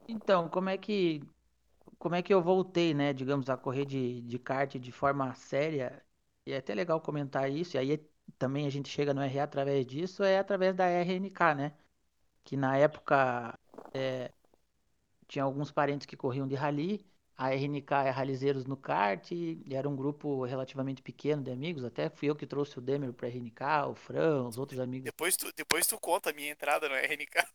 Então, 0.06 0.48
como 0.48 0.68
é 0.70 0.78
que 0.78 1.22
como 1.98 2.14
é 2.14 2.22
que 2.22 2.32
eu 2.32 2.42
voltei, 2.42 2.94
né, 2.94 3.12
digamos, 3.12 3.50
a 3.50 3.56
correr 3.56 3.84
de, 3.84 4.22
de 4.22 4.38
kart 4.38 4.76
de 4.76 4.92
forma 4.92 5.34
séria? 5.34 6.02
E 6.46 6.52
é 6.52 6.58
até 6.58 6.74
legal 6.74 7.00
comentar 7.00 7.50
isso, 7.50 7.76
e 7.76 7.78
aí 7.78 7.98
também 8.38 8.66
a 8.66 8.70
gente 8.70 8.88
chega 8.88 9.12
no 9.14 9.20
RA 9.22 9.44
através 9.44 9.86
disso, 9.86 10.22
é 10.24 10.38
através 10.38 10.74
da 10.76 10.86
RNK, 10.86 11.54
né? 11.54 11.72
Que 12.44 12.56
na 12.56 12.76
época 12.78 13.58
é, 13.94 14.32
tinha 15.28 15.44
alguns 15.44 15.70
parentes 15.70 16.06
que 16.06 16.16
corriam 16.16 16.48
de 16.48 16.54
rally, 16.54 17.04
a 17.38 17.54
RNK 17.54 17.92
é 18.06 18.10
Ralizeiros 18.10 18.66
no 18.66 18.76
kart, 18.76 19.30
era 19.70 19.88
um 19.88 19.94
grupo 19.94 20.44
relativamente 20.44 21.00
pequeno 21.00 21.40
de 21.40 21.52
amigos, 21.52 21.84
até 21.84 22.10
fui 22.10 22.28
eu 22.28 22.34
que 22.34 22.44
trouxe 22.44 22.76
o 22.76 22.82
Demer 22.82 23.12
pra 23.12 23.28
RNK, 23.28 23.86
o 23.88 23.94
Fran, 23.94 24.48
os 24.48 24.58
outros 24.58 24.80
amigos. 24.80 25.04
Depois 25.04 25.36
tu, 25.36 25.52
depois 25.56 25.86
tu 25.86 25.96
conta 26.00 26.30
a 26.30 26.32
minha 26.32 26.50
entrada 26.50 26.88
no 26.88 26.96
RNK. 26.96 27.46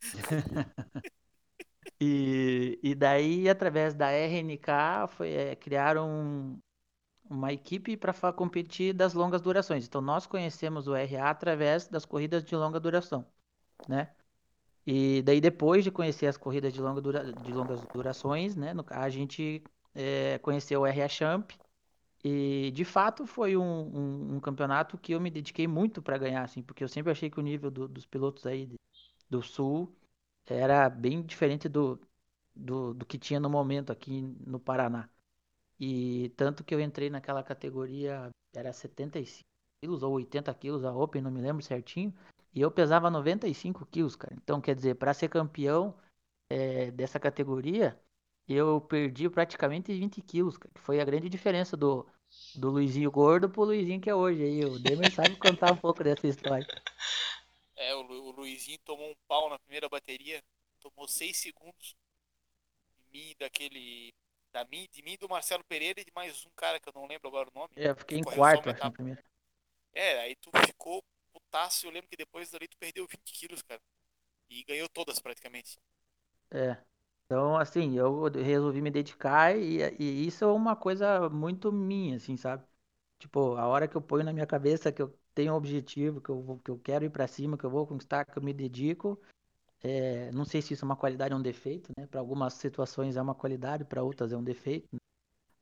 e, 2.00 2.80
e 2.82 2.92
daí, 2.96 3.48
através 3.48 3.94
da 3.94 4.10
RNK, 4.10 5.06
foi, 5.10 5.30
é, 5.30 5.54
criaram 5.54 6.60
uma 7.28 7.52
equipe 7.52 7.96
para 7.96 8.32
competir 8.32 8.92
das 8.92 9.14
longas 9.14 9.40
durações. 9.40 9.86
Então, 9.86 10.00
nós 10.00 10.26
conhecemos 10.26 10.88
o 10.88 10.94
RA 10.94 11.30
através 11.30 11.86
das 11.86 12.04
corridas 12.04 12.42
de 12.42 12.56
longa 12.56 12.80
duração, 12.80 13.24
né? 13.88 14.12
E 14.86 15.22
daí, 15.22 15.40
depois 15.40 15.84
de 15.84 15.90
conhecer 15.90 16.26
as 16.26 16.36
corridas 16.36 16.72
de, 16.72 16.80
longa 16.80 17.00
dura, 17.00 17.32
de 17.32 17.52
longas 17.52 17.80
durações, 17.92 18.56
né? 18.56 18.72
A 18.88 19.08
gente 19.08 19.62
é, 19.94 20.38
conheceu 20.38 20.80
o 20.80 20.86
RA 20.86 21.08
Champ. 21.08 21.50
E, 22.22 22.70
de 22.72 22.84
fato, 22.84 23.26
foi 23.26 23.56
um, 23.56 23.62
um, 23.62 24.36
um 24.36 24.40
campeonato 24.40 24.98
que 24.98 25.12
eu 25.12 25.20
me 25.20 25.30
dediquei 25.30 25.66
muito 25.66 26.02
para 26.02 26.18
ganhar, 26.18 26.42
assim, 26.42 26.62
porque 26.62 26.84
eu 26.84 26.88
sempre 26.88 27.12
achei 27.12 27.30
que 27.30 27.38
o 27.38 27.42
nível 27.42 27.70
do, 27.70 27.88
dos 27.88 28.04
pilotos 28.06 28.46
aí 28.46 28.68
do 29.28 29.42
Sul 29.42 29.94
era 30.46 30.88
bem 30.90 31.22
diferente 31.22 31.68
do, 31.68 31.98
do, 32.54 32.94
do 32.94 33.06
que 33.06 33.18
tinha 33.18 33.40
no 33.40 33.48
momento 33.48 33.92
aqui 33.92 34.22
no 34.46 34.60
Paraná. 34.60 35.08
E 35.78 36.30
tanto 36.36 36.62
que 36.64 36.74
eu 36.74 36.80
entrei 36.80 37.08
naquela 37.08 37.42
categoria, 37.42 38.30
era 38.54 38.72
75 38.72 39.48
quilos 39.80 40.02
ou 40.02 40.12
80 40.12 40.52
quilos 40.54 40.84
a 40.84 40.92
Open, 40.92 41.22
não 41.22 41.30
me 41.30 41.40
lembro 41.40 41.62
certinho. 41.62 42.12
E 42.52 42.60
eu 42.60 42.70
pesava 42.70 43.10
95 43.10 43.86
quilos, 43.86 44.16
cara. 44.16 44.34
Então, 44.34 44.60
quer 44.60 44.74
dizer, 44.74 44.96
para 44.96 45.14
ser 45.14 45.28
campeão 45.28 45.96
é, 46.48 46.90
dessa 46.90 47.20
categoria, 47.20 47.98
eu 48.48 48.80
perdi 48.80 49.28
praticamente 49.30 49.92
20 49.92 50.20
quilos, 50.22 50.56
cara, 50.56 50.72
que 50.74 50.80
foi 50.80 51.00
a 51.00 51.04
grande 51.04 51.28
diferença 51.28 51.76
do, 51.76 52.06
do 52.56 52.70
Luizinho 52.70 53.10
gordo 53.10 53.48
pro 53.48 53.64
Luizinho 53.64 54.00
que 54.00 54.10
é 54.10 54.14
hoje. 54.14 54.42
Aí 54.42 54.64
o 54.64 54.78
Demer 54.78 55.12
sabe 55.12 55.36
contar 55.36 55.72
um 55.72 55.76
pouco 55.76 56.02
dessa 56.02 56.26
história. 56.26 56.66
É, 57.76 57.94
o, 57.94 58.02
Lu, 58.02 58.24
o 58.26 58.30
Luizinho 58.32 58.78
tomou 58.84 59.10
um 59.10 59.14
pau 59.28 59.48
na 59.48 59.58
primeira 59.58 59.88
bateria, 59.88 60.42
tomou 60.80 61.06
6 61.06 61.36
segundos 61.36 61.94
de 62.98 63.18
mim, 63.18 63.34
daquele. 63.38 64.12
Da 64.52 64.64
mim, 64.64 64.88
de 64.90 65.00
mim, 65.02 65.16
do 65.16 65.28
Marcelo 65.28 65.62
Pereira 65.64 66.00
e 66.00 66.04
de 66.04 66.10
mais 66.12 66.44
um 66.44 66.50
cara 66.56 66.80
que 66.80 66.88
eu 66.88 66.92
não 66.92 67.06
lembro 67.06 67.28
agora 67.28 67.48
o 67.48 67.58
nome. 67.58 67.72
É, 67.76 67.90
eu 67.90 67.94
fiquei 67.94 68.18
em 68.18 68.24
quarto, 68.24 68.68
acho, 68.68 68.84
no 68.84 68.92
primeiro. 68.92 69.22
É, 69.92 70.20
aí 70.20 70.34
tu 70.34 70.50
ficou 70.66 71.04
putaço. 71.32 71.86
Eu 71.86 71.90
lembro 71.90 72.08
que 72.08 72.16
depois 72.16 72.50
dali 72.50 72.68
tu 72.68 72.76
perdeu 72.78 73.06
20 73.06 73.32
quilos, 73.32 73.62
cara. 73.62 73.80
E 74.48 74.64
ganhou 74.64 74.88
todas 74.88 75.18
praticamente. 75.18 75.78
É. 76.50 76.76
Então, 77.26 77.56
assim, 77.56 77.96
eu 77.96 78.24
resolvi 78.24 78.82
me 78.82 78.90
dedicar 78.90 79.56
e, 79.56 79.78
e 80.00 80.26
isso 80.26 80.44
é 80.44 80.48
uma 80.48 80.74
coisa 80.74 81.28
muito 81.30 81.70
minha, 81.70 82.16
assim, 82.16 82.36
sabe? 82.36 82.64
Tipo, 83.20 83.54
a 83.56 83.66
hora 83.68 83.86
que 83.86 83.96
eu 83.96 84.02
ponho 84.02 84.24
na 84.24 84.32
minha 84.32 84.46
cabeça 84.46 84.90
que 84.90 85.00
eu 85.00 85.16
tenho 85.34 85.52
um 85.52 85.56
objetivo, 85.56 86.20
que 86.20 86.30
eu, 86.30 86.42
vou, 86.42 86.58
que 86.58 86.70
eu 86.70 86.78
quero 86.78 87.04
ir 87.04 87.10
para 87.10 87.28
cima, 87.28 87.56
que 87.56 87.64
eu 87.64 87.70
vou 87.70 87.86
conquistar, 87.86 88.24
que 88.24 88.36
eu 88.36 88.42
me 88.42 88.52
dedico, 88.52 89.20
é, 89.82 90.30
não 90.32 90.44
sei 90.44 90.60
se 90.60 90.74
isso 90.74 90.84
é 90.84 90.86
uma 90.86 90.96
qualidade 90.96 91.32
ou 91.32 91.40
um 91.40 91.42
defeito, 91.42 91.90
né? 91.96 92.06
Para 92.06 92.20
algumas 92.20 92.54
situações 92.54 93.16
é 93.16 93.22
uma 93.22 93.34
qualidade, 93.34 93.84
para 93.84 94.02
outras 94.02 94.32
é 94.32 94.36
um 94.36 94.44
defeito. 94.44 94.88
Né? 94.92 94.98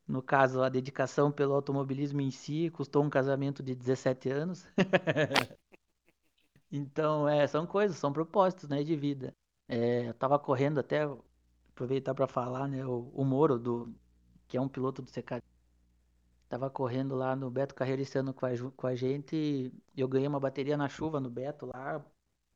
No 0.09 0.23
caso, 0.23 0.63
a 0.63 0.69
dedicação 0.69 1.31
pelo 1.31 1.53
automobilismo 1.53 2.19
em 2.19 2.31
si 2.31 2.69
custou 2.71 3.03
um 3.03 3.09
casamento 3.09 3.61
de 3.61 3.75
17 3.75 4.29
anos. 4.29 4.65
então, 6.71 7.27
é, 7.27 7.45
são 7.47 7.65
coisas, 7.67 7.97
são 7.97 8.11
propósitos, 8.11 8.67
né, 8.69 8.83
de 8.83 8.95
vida. 8.95 9.33
É, 9.67 10.09
eu 10.09 10.13
tava 10.15 10.39
correndo 10.39 10.79
até 10.79 11.03
aproveitar 11.69 12.15
para 12.15 12.27
falar, 12.27 12.67
né, 12.67 12.85
o, 12.85 13.11
o 13.13 13.23
Moro 13.23 13.59
do 13.59 13.93
que 14.47 14.57
é 14.57 14.61
um 14.61 14.67
piloto 14.67 15.01
do 15.03 15.11
CK 15.11 15.41
Tava 16.49 16.69
correndo 16.69 17.15
lá 17.15 17.35
no 17.35 17.51
Beto 17.51 17.75
Carreiro 17.75 18.01
esse 18.01 18.17
ano 18.17 18.33
com 18.33 18.45
a, 18.47 18.49
com 18.75 18.87
a 18.87 18.95
gente 18.95 19.35
e 19.35 19.71
eu 19.95 20.07
ganhei 20.07 20.27
uma 20.27 20.39
bateria 20.39 20.75
na 20.75 20.89
chuva 20.89 21.19
no 21.19 21.29
Beto 21.29 21.67
lá, 21.67 22.03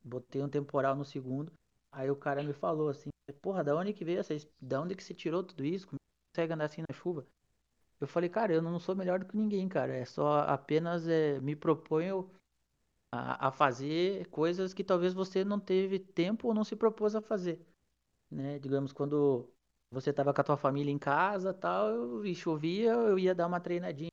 botei 0.02 0.42
um 0.42 0.48
temporal 0.48 0.96
no 0.96 1.04
segundo. 1.04 1.52
Aí 1.92 2.10
o 2.10 2.16
cara 2.16 2.42
me 2.42 2.52
falou 2.52 2.88
assim, 2.88 3.10
porra, 3.40 3.62
da 3.62 3.76
onde 3.76 3.92
que 3.92 4.04
veio 4.04 4.18
essa, 4.18 4.34
da 4.60 4.80
onde 4.80 4.96
que 4.96 5.04
você 5.04 5.14
tirou 5.14 5.44
tudo 5.44 5.64
isso? 5.64 5.86
Como 5.86 5.98
consegue 6.34 6.52
andar 6.52 6.64
assim 6.64 6.82
na 6.88 6.94
chuva? 6.94 7.24
Eu 8.00 8.06
falei, 8.06 8.28
cara, 8.28 8.52
eu 8.52 8.62
não 8.62 8.78
sou 8.78 8.94
melhor 8.94 9.20
do 9.20 9.26
que 9.26 9.36
ninguém, 9.36 9.68
cara, 9.68 9.94
é 9.94 10.04
só 10.04 10.40
apenas 10.40 11.06
é, 11.08 11.40
me 11.40 11.54
proponho 11.56 12.30
a, 13.12 13.48
a 13.48 13.50
fazer 13.52 14.26
coisas 14.28 14.74
que 14.74 14.84
talvez 14.84 15.14
você 15.14 15.44
não 15.44 15.60
teve 15.60 15.98
tempo 15.98 16.48
ou 16.48 16.54
não 16.54 16.64
se 16.64 16.76
propôs 16.76 17.14
a 17.14 17.20
fazer, 17.20 17.64
né? 18.30 18.58
Digamos, 18.58 18.92
quando 18.92 19.48
você 19.90 20.12
tava 20.12 20.34
com 20.34 20.40
a 20.40 20.44
tua 20.44 20.56
família 20.56 20.90
em 20.90 20.98
casa 20.98 21.54
tal, 21.54 22.24
e 22.26 22.34
chovia, 22.34 22.90
eu 22.92 23.18
ia 23.18 23.34
dar 23.34 23.46
uma 23.46 23.60
treinadinha. 23.60 24.10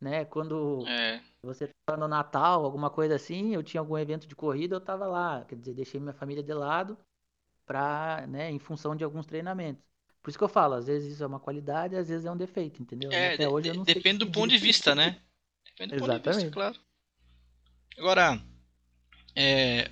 Né? 0.00 0.24
Quando 0.24 0.86
é. 0.86 1.20
você 1.42 1.68
tava 1.84 2.00
no 2.00 2.08
Natal, 2.08 2.64
alguma 2.64 2.88
coisa 2.88 3.16
assim, 3.16 3.54
eu 3.54 3.62
tinha 3.62 3.80
algum 3.80 3.98
evento 3.98 4.26
de 4.26 4.34
corrida, 4.34 4.76
eu 4.76 4.80
tava 4.80 5.06
lá. 5.06 5.44
Quer 5.44 5.56
dizer, 5.56 5.74
deixei 5.74 6.00
minha 6.00 6.14
família 6.14 6.42
de 6.42 6.54
lado 6.54 6.96
pra, 7.66 8.26
né, 8.26 8.50
em 8.50 8.58
função 8.58 8.96
de 8.96 9.04
alguns 9.04 9.26
treinamentos. 9.26 9.89
Por 10.22 10.30
isso 10.30 10.38
que 10.38 10.44
eu 10.44 10.48
falo, 10.48 10.74
às 10.74 10.86
vezes 10.86 11.14
isso 11.14 11.24
é 11.24 11.26
uma 11.26 11.40
qualidade, 11.40 11.96
às 11.96 12.08
vezes 12.08 12.26
é 12.26 12.30
um 12.30 12.36
defeito, 12.36 12.82
entendeu? 12.82 13.10
É, 13.10 13.34
Até 13.34 13.48
hoje 13.48 13.68
eu 13.68 13.74
não 13.74 13.84
depende 13.84 14.18
do 14.18 14.30
ponto 14.30 14.48
de 14.50 14.58
vista, 14.58 14.94
né? 14.94 15.18
Depende 15.64 15.96
do 15.96 16.04
Exatamente. 16.04 16.22
ponto 16.22 16.32
de 16.32 16.44
vista, 16.44 16.50
claro. 16.50 16.78
Agora, 17.96 18.42
é, 19.34 19.90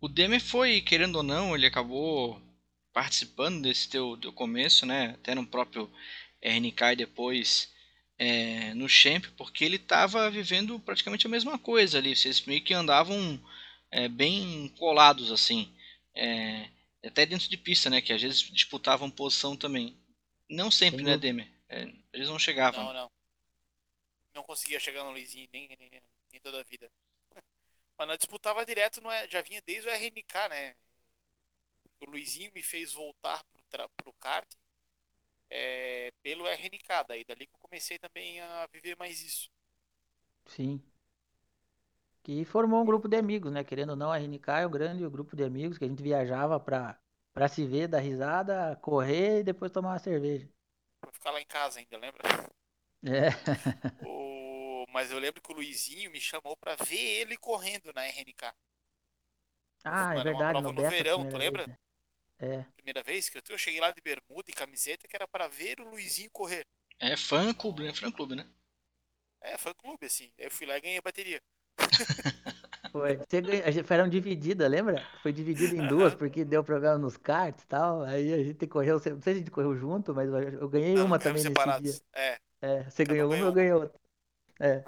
o 0.00 0.08
Demi 0.08 0.38
foi, 0.38 0.80
querendo 0.82 1.16
ou 1.16 1.22
não, 1.22 1.54
ele 1.54 1.66
acabou 1.66 2.40
participando 2.92 3.62
desse 3.62 3.88
teu, 3.88 4.16
teu 4.18 4.32
começo, 4.32 4.84
né? 4.84 5.14
Até 5.14 5.34
no 5.34 5.46
próprio 5.46 5.90
RNK 6.42 6.92
e 6.92 6.96
depois 6.96 7.72
é, 8.18 8.74
no 8.74 8.88
Champ, 8.88 9.24
porque 9.36 9.64
ele 9.64 9.76
estava 9.76 10.30
vivendo 10.30 10.78
praticamente 10.78 11.26
a 11.26 11.30
mesma 11.30 11.58
coisa 11.58 11.98
ali. 11.98 12.14
Vocês 12.14 12.44
meio 12.44 12.62
que 12.62 12.74
andavam 12.74 13.40
é, 13.90 14.08
bem 14.08 14.72
colados 14.78 15.32
assim, 15.32 15.68
é, 16.14 16.68
até 17.06 17.26
dentro 17.26 17.48
de 17.48 17.56
pista, 17.56 17.90
né? 17.90 18.00
Que 18.00 18.12
às 18.12 18.22
vezes 18.22 18.40
disputavam 18.40 19.10
posição 19.10 19.56
também. 19.56 19.98
Não 20.48 20.70
sempre, 20.70 20.98
Sim. 20.98 21.04
né, 21.04 21.16
Demer? 21.16 21.50
É, 21.68 21.92
eles 22.12 22.28
não 22.28 22.38
chegavam. 22.38 22.84
Não, 22.84 22.92
não. 22.92 23.10
Não 24.34 24.42
conseguia 24.42 24.80
chegar 24.80 25.04
no 25.04 25.10
Luizinho 25.12 25.48
nem, 25.52 25.68
nem, 25.68 26.02
nem 26.32 26.40
toda 26.40 26.60
a 26.60 26.64
vida. 26.64 26.90
Mas 27.98 28.08
não 28.08 28.16
disputava 28.16 28.66
direto, 28.66 29.00
não 29.00 29.10
é, 29.10 29.28
já 29.28 29.40
vinha 29.42 29.62
desde 29.64 29.88
o 29.88 29.92
RNK, 29.92 30.48
né? 30.48 30.74
o 32.00 32.10
Luizinho 32.10 32.52
me 32.54 32.62
fez 32.62 32.92
voltar 32.92 33.42
para 33.70 33.88
o 34.06 34.12
kart 34.14 34.48
é, 35.50 36.12
pelo 36.22 36.46
RNK. 36.46 37.04
Daí 37.08 37.24
dali 37.24 37.46
que 37.46 37.54
eu 37.54 37.60
comecei 37.60 37.98
também 37.98 38.40
a 38.40 38.66
viver 38.72 38.96
mais 38.96 39.20
isso. 39.22 39.50
Sim. 40.46 40.82
Que 42.24 42.42
formou 42.46 42.80
um 42.80 42.86
grupo 42.86 43.06
de 43.06 43.18
amigos, 43.18 43.52
né? 43.52 43.62
Querendo 43.62 43.90
ou 43.90 43.96
não, 43.96 44.10
a 44.10 44.18
RNK 44.18 44.62
é 44.62 44.66
o 44.66 44.70
grande 44.70 45.06
grupo 45.08 45.36
de 45.36 45.44
amigos 45.44 45.76
que 45.76 45.84
a 45.84 45.88
gente 45.88 46.02
viajava 46.02 46.58
para 46.58 46.98
pra 47.34 47.48
se 47.48 47.66
ver, 47.66 47.86
dar 47.86 47.98
risada, 47.98 48.76
correr 48.76 49.40
e 49.40 49.44
depois 49.44 49.70
tomar 49.70 49.90
uma 49.90 49.98
cerveja. 49.98 50.48
Pra 51.00 51.12
ficar 51.12 51.32
lá 51.32 51.40
em 51.40 51.46
casa 51.46 51.80
ainda, 51.80 51.98
lembra? 51.98 52.22
É. 53.04 53.28
o... 54.08 54.86
Mas 54.88 55.10
eu 55.10 55.18
lembro 55.18 55.42
que 55.42 55.52
o 55.52 55.56
Luizinho 55.56 56.10
me 56.10 56.20
chamou 56.20 56.56
para 56.56 56.76
ver 56.76 56.96
ele 56.96 57.36
correndo 57.36 57.92
na 57.92 58.06
RNK. 58.06 58.54
Ah, 59.84 60.16
é 60.16 60.22
verdade. 60.22 60.60
Uma 60.60 60.72
prova 60.72 60.82
no, 60.82 60.90
verão, 60.90 61.28
tu 61.28 61.36
lembra? 61.36 61.66
Vez, 61.66 61.68
né? 61.68 61.78
É. 62.38 62.62
Primeira 62.76 63.02
vez 63.02 63.28
que 63.28 63.42
eu, 63.52 63.58
cheguei 63.58 63.80
lá 63.80 63.90
de 63.90 64.00
bermuda 64.00 64.50
e 64.50 64.54
camiseta 64.54 65.06
que 65.06 65.14
era 65.14 65.28
para 65.28 65.46
ver 65.46 65.78
o 65.80 65.90
Luizinho 65.90 66.30
correr. 66.30 66.66
É 66.98 67.16
fã 67.18 67.52
clube, 67.52 67.82
né? 67.82 67.92
Fã 67.92 68.10
clube, 68.10 68.34
né? 68.34 68.48
É, 69.42 69.58
fã 69.58 69.74
clube, 69.74 70.06
assim. 70.06 70.32
Aí 70.38 70.46
eu 70.46 70.50
fui 70.50 70.66
lá 70.66 70.78
e 70.78 70.80
ganhei 70.80 70.98
a 70.98 71.02
bateria. 71.02 71.42
Foi. 72.92 73.16
Você 73.16 73.72
gente 73.72 73.82
foram 73.82 74.08
dividida, 74.08 74.68
lembra? 74.68 75.04
Foi 75.20 75.32
dividido 75.32 75.74
em 75.74 75.84
duas, 75.88 76.14
porque 76.14 76.44
deu 76.44 76.62
problema 76.62 76.96
nos 76.96 77.16
karts 77.16 77.64
e 77.64 77.66
tal. 77.66 78.02
Aí 78.02 78.32
a 78.32 78.44
gente 78.44 78.66
correu, 78.68 78.94
não 78.94 79.02
sei 79.02 79.20
se 79.20 79.30
a 79.30 79.34
gente 79.34 79.50
correu 79.50 79.76
junto, 79.76 80.14
mas 80.14 80.28
eu 80.28 80.68
ganhei 80.68 80.94
não, 80.94 81.06
uma 81.06 81.18
também 81.18 81.42
separados. 81.42 81.82
nesse 81.82 81.98
dia. 81.98 82.06
É. 82.14 82.38
é 82.62 82.84
você 82.84 83.04
ganhou 83.04 83.32
uma, 83.32 83.36
eu 83.36 83.52
ganhei 83.52 83.72
outra. 83.72 83.98
É. 84.60 84.84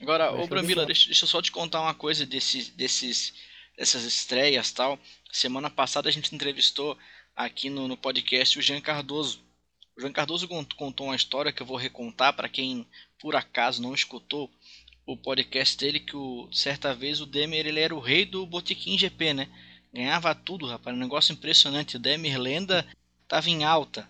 Agora, 0.00 0.32
ô 0.32 0.46
Brambila, 0.46 0.86
deixa, 0.86 1.06
deixa 1.06 1.24
eu 1.24 1.28
só 1.28 1.42
te 1.42 1.50
contar 1.50 1.80
uma 1.80 1.94
coisa 1.94 2.24
desses, 2.24 2.68
desses 2.70 3.34
dessas 3.76 4.04
estreias 4.04 4.70
tal. 4.72 4.98
Semana 5.30 5.70
passada 5.70 6.08
a 6.08 6.12
gente 6.12 6.34
entrevistou 6.34 6.96
aqui 7.34 7.70
no, 7.70 7.88
no 7.88 7.96
podcast 7.96 8.58
o 8.58 8.62
Jean 8.62 8.80
Cardoso. 8.80 9.44
O 9.96 10.00
Jean 10.00 10.12
Cardoso 10.12 10.48
contou 10.76 11.06
uma 11.06 11.16
história 11.16 11.52
que 11.52 11.62
eu 11.62 11.66
vou 11.66 11.76
recontar 11.76 12.34
para 12.34 12.48
quem 12.48 12.86
por 13.18 13.36
acaso 13.36 13.82
não 13.82 13.94
escutou 13.94 14.50
o 15.06 15.16
podcast 15.16 15.76
dele 15.76 16.00
que 16.00 16.16
o, 16.16 16.48
certa 16.52 16.94
vez 16.94 17.20
o 17.20 17.26
Demer 17.26 17.66
ele 17.66 17.80
era 17.80 17.94
o 17.94 18.00
rei 18.00 18.24
do 18.24 18.46
botequim 18.46 18.98
GP, 18.98 19.34
né? 19.34 19.48
Ganhava 19.92 20.34
tudo, 20.34 20.66
rapaz, 20.66 20.96
um 20.96 21.00
negócio 21.00 21.32
impressionante. 21.32 21.96
O 21.96 22.00
Demer 22.00 22.38
Lenda 22.40 22.86
tava 23.28 23.50
em 23.50 23.64
alta. 23.64 24.08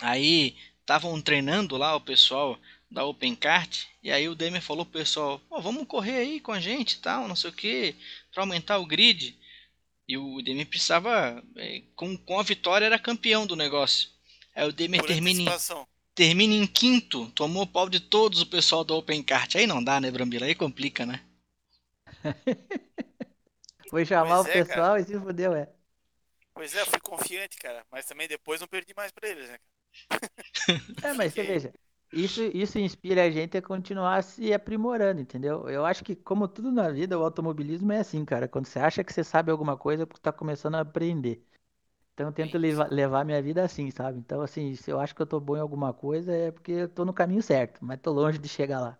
Aí 0.00 0.56
estavam 0.80 1.20
treinando 1.20 1.76
lá 1.76 1.94
o 1.94 2.00
pessoal 2.00 2.58
da 2.90 3.04
Open 3.04 3.34
Kart. 3.34 3.84
E 4.02 4.10
aí 4.10 4.28
o 4.28 4.34
Demer 4.34 4.62
falou 4.62 4.84
pro 4.84 5.00
pessoal: 5.00 5.40
vamos 5.50 5.86
correr 5.86 6.16
aí 6.16 6.40
com 6.40 6.52
a 6.52 6.60
gente 6.60 7.00
tal, 7.00 7.28
não 7.28 7.36
sei 7.36 7.50
o 7.50 7.52
que, 7.52 7.94
para 8.32 8.42
aumentar 8.42 8.78
o 8.78 8.86
grid. 8.86 9.36
E 10.08 10.16
o 10.16 10.40
Demer 10.40 10.66
precisava, 10.66 11.42
é, 11.56 11.82
com, 11.96 12.16
com 12.16 12.38
a 12.38 12.42
vitória, 12.42 12.86
era 12.86 12.98
campeão 12.98 13.46
do 13.46 13.56
negócio. 13.56 14.08
Aí 14.54 14.66
o 14.66 14.72
Demer 14.72 15.00
Por 15.00 15.08
termina 15.08 15.42
em. 15.42 15.86
Termina 16.16 16.52
em 16.54 16.66
quinto, 16.66 17.30
tomou 17.30 17.64
pau 17.64 17.88
de 17.88 18.00
todos 18.00 18.42
o 18.42 18.46
pessoal 18.46 18.82
do 18.84 18.96
Open 18.96 19.22
Kart. 19.22 19.54
Aí 19.54 19.68
não 19.68 19.84
dá, 19.84 20.00
né, 20.00 20.10
Brambila? 20.10 20.46
Aí 20.46 20.54
complica, 20.56 21.06
né? 21.06 21.20
Foi 23.90 24.04
chamar 24.04 24.40
Pois 24.40 24.42
o 24.42 24.46
é, 24.46 24.52
pessoal 24.52 24.96
e 24.98 25.04
se 25.04 25.18
fudeu, 25.18 25.52
é. 25.54 25.68
Pois 26.54 26.74
é, 26.74 26.80
eu 26.80 26.86
fui 26.86 27.00
confiante, 27.00 27.56
cara. 27.58 27.86
Mas 27.90 28.06
também 28.06 28.26
depois 28.28 28.60
não 28.60 28.66
perdi 28.68 28.92
mais 28.96 29.12
pra 29.12 29.28
eles, 29.28 29.48
né? 29.48 29.58
É, 31.02 31.12
mas 31.12 31.34
você 31.34 31.44
veja, 31.44 31.72
isso, 32.12 32.42
isso 32.54 32.78
inspira 32.78 33.24
a 33.24 33.30
gente 33.30 33.56
a 33.56 33.62
continuar 33.62 34.22
se 34.22 34.52
aprimorando, 34.52 35.20
entendeu? 35.20 35.68
Eu 35.68 35.84
acho 35.84 36.04
que, 36.04 36.14
como 36.16 36.48
tudo 36.48 36.70
na 36.72 36.90
vida, 36.90 37.18
o 37.18 37.24
automobilismo 37.24 37.92
é 37.92 38.00
assim, 38.00 38.24
cara. 38.24 38.48
Quando 38.48 38.66
você 38.66 38.78
acha 38.78 39.04
que 39.04 39.12
você 39.12 39.24
sabe 39.24 39.50
alguma 39.50 39.76
coisa, 39.76 40.02
é 40.04 40.06
porque 40.06 40.20
tá 40.22 40.32
começando 40.32 40.76
a 40.76 40.80
aprender. 40.80 41.44
Então 42.16 42.26
eu 42.28 42.32
tento 42.32 42.58
levar, 42.58 42.90
levar 42.92 43.24
minha 43.24 43.40
vida 43.42 43.64
assim, 43.64 43.90
sabe? 43.92 44.18
Então, 44.18 44.40
assim, 44.42 44.74
se 44.74 44.90
eu 44.90 44.98
acho 45.00 45.14
que 45.14 45.22
eu 45.22 45.26
tô 45.26 45.38
bom 45.40 45.56
em 45.56 45.60
alguma 45.60 45.92
coisa, 45.94 46.32
é 46.34 46.50
porque 46.50 46.72
eu 46.72 46.88
tô 46.88 47.04
no 47.04 47.12
caminho 47.14 47.42
certo, 47.42 47.84
mas 47.84 48.00
tô 48.00 48.10
longe 48.12 48.38
de 48.38 48.48
chegar 48.48 48.80
lá. 48.80 48.98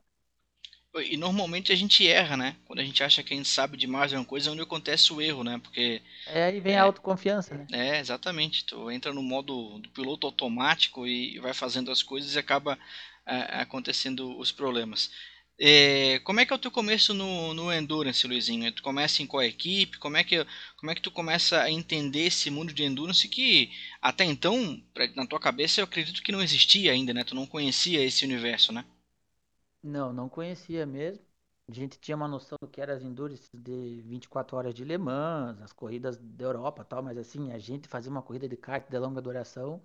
E 0.94 1.16
normalmente 1.16 1.73
a 1.73 1.76
gente 1.76 2.06
erra, 2.08 2.37
né? 2.37 2.56
Quando 2.64 2.78
a 2.80 2.85
gente 2.85 3.02
acha 3.04 3.23
que 3.23 3.35
a 3.35 3.37
gente 3.37 3.49
sabe 3.49 3.76
demais 3.76 4.11
de 4.11 4.16
uma 4.16 4.25
coisa, 4.25 4.49
é 4.49 4.52
onde 4.52 4.62
acontece 4.62 5.12
o 5.12 5.20
erro, 5.20 5.44
né? 5.44 5.58
Porque 5.62 6.02
É, 6.25 6.44
aí 6.44 6.61
vem 6.61 6.76
É. 6.76 6.80
a 6.80 6.82
autoconfiança, 6.85 7.56
né? 7.56 7.68
É, 7.73 7.99
exatamente. 7.99 8.64
Tu 8.66 8.90
entra 8.90 9.12
no 9.12 9.23
modo 9.23 9.78
do 9.80 9.88
piloto 9.90 10.26
automático 10.26 11.06
e 11.06 11.38
vai 11.40 11.52
fazendo 11.54 11.90
as 11.90 12.02
coisas 12.02 12.35
e 12.35 12.38
acaba 12.38 12.78
é, 13.26 13.61
acontecendo 13.62 14.38
os 14.38 14.52
problemas. 14.52 15.11
É, 15.58 16.18
como 16.20 16.38
é 16.40 16.44
que 16.46 16.52
é 16.52 16.56
o 16.56 16.58
teu 16.58 16.70
começo 16.70 17.14
no, 17.14 17.54
no 17.54 17.72
Endurance, 17.72 18.26
Luizinho? 18.26 18.70
Tu 18.72 18.82
começa 18.82 19.22
em 19.22 19.26
qual 19.26 19.42
equipe? 19.42 19.98
Como 19.98 20.16
é, 20.16 20.22
que, 20.25 20.44
como 20.76 20.90
é 20.90 20.94
que 20.94 21.00
tu 21.00 21.10
começa 21.10 21.62
a 21.62 21.70
entender 21.70 22.26
esse 22.26 22.50
mundo 22.50 22.72
de 22.75 22.82
Endurance 22.84 23.26
que 23.28 23.70
até 24.00 24.25
então, 24.25 24.82
na 25.14 25.26
tua 25.26 25.40
cabeça, 25.40 25.80
eu 25.80 25.84
acredito 25.84 26.22
que 26.22 26.32
não 26.32 26.42
existia 26.42 26.92
ainda, 26.92 27.14
né? 27.14 27.25
Tu 27.25 27.34
não 27.34 27.46
conhecia 27.46 28.02
esse 28.04 28.25
universo, 28.25 28.70
né? 28.72 28.84
Não, 29.82 30.12
não 30.12 30.28
conhecia 30.28 30.84
mesmo. 30.86 31.25
A 31.68 31.72
gente 31.72 31.98
tinha 31.98 32.16
uma 32.16 32.28
noção 32.28 32.56
do 32.60 32.68
que 32.68 32.80
eram 32.80 32.94
as 32.94 33.02
endurance 33.02 33.48
de 33.56 34.00
24 34.02 34.56
horas 34.56 34.75
de 34.75 34.84
Le 34.84 34.96
Mans, 34.98 35.60
as 35.62 35.72
corridas 35.72 36.16
da 36.16 36.44
Europa 36.44 36.84
tal, 36.84 37.02
mas 37.02 37.16
assim, 37.18 37.52
a 37.52 37.58
gente 37.58 37.88
fazer 37.88 38.08
uma 38.08 38.22
corrida 38.22 38.48
de 38.48 38.56
kart 38.56 38.88
de 38.88 38.98
longa 38.98 39.20
duração 39.20 39.82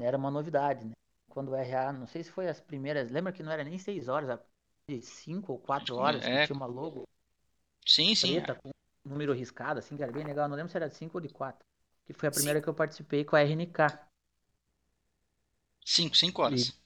era 0.00 0.16
uma 0.18 0.30
novidade, 0.30 0.84
né? 0.86 0.92
Quando 1.30 1.50
o 1.50 1.56
RA, 1.56 1.92
não 1.92 2.06
sei 2.06 2.22
se 2.24 2.30
foi 2.30 2.48
as 2.48 2.60
primeiras, 2.60 3.10
lembra 3.10 3.32
que 3.32 3.42
não 3.42 3.52
era 3.52 3.64
nem 3.64 3.78
6 3.78 4.08
horas, 4.08 4.30
a- 4.30 4.40
de 4.88 5.02
5 5.02 5.52
ou 5.52 5.58
4 5.58 5.96
horas, 5.96 6.24
que 6.24 6.30
É. 6.30 6.46
tinha 6.46 6.56
uma 6.56 6.66
logo 6.66 7.08
Sim, 7.84 8.14
sim. 8.14 8.34
preta 8.34 8.54
com 8.54 8.68
um 8.68 9.10
número 9.10 9.32
riscado, 9.32 9.80
assim, 9.80 9.96
que 9.96 10.02
era 10.02 10.12
bem 10.12 10.24
legal. 10.24 10.48
Não 10.48 10.56
lembro 10.56 10.70
se 10.70 10.76
era 10.76 10.88
de 10.88 10.96
5 10.96 11.18
ou 11.18 11.20
de 11.20 11.28
4. 11.28 11.64
Que 12.04 12.12
foi 12.12 12.28
a 12.28 12.32
Cinco. 12.32 12.38
primeira 12.38 12.60
que 12.62 12.68
eu 12.68 12.74
participei 12.74 13.24
com 13.24 13.34
a 13.34 13.40
RNK. 13.40 14.08
Cinco, 15.84 16.16
cinco 16.16 16.42
horas. 16.42 16.80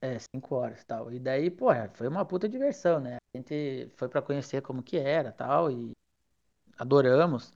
É, 0.00 0.18
5 0.18 0.54
horas 0.54 0.82
e 0.82 0.86
tal. 0.86 1.12
E 1.12 1.18
daí, 1.18 1.50
porra, 1.50 1.90
foi 1.94 2.08
uma 2.08 2.24
puta 2.24 2.48
diversão, 2.48 3.00
né? 3.00 3.16
A 3.34 3.38
gente 3.38 3.90
foi 3.96 4.08
pra 4.08 4.20
conhecer 4.20 4.60
como 4.60 4.82
que 4.82 4.98
era 4.98 5.32
tal, 5.32 5.70
e 5.70 5.92
adoramos 6.76 7.52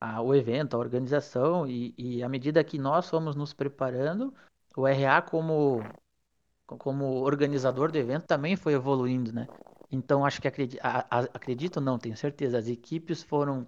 a- 0.00 0.20
o 0.20 0.34
evento, 0.34 0.74
a 0.74 0.78
organização, 0.78 1.66
e, 1.66 1.94
e 1.98 2.22
à 2.22 2.28
medida 2.28 2.62
que 2.62 2.78
nós 2.78 3.08
fomos 3.08 3.34
nos 3.34 3.52
preparando, 3.52 4.32
o 4.76 4.86
RA 4.86 5.22
como, 5.22 5.80
como 6.76 7.22
organizador 7.22 7.90
do 7.90 7.98
evento 7.98 8.26
também 8.26 8.56
foi 8.56 8.74
evoluindo, 8.74 9.32
né? 9.32 9.48
Então 9.90 10.24
acho 10.24 10.40
que 10.40 10.48
acredito, 10.48 10.80
acredito 10.82 11.80
não, 11.80 11.98
tenho 11.98 12.16
certeza, 12.16 12.58
as 12.58 12.68
equipes 12.68 13.22
foram 13.22 13.66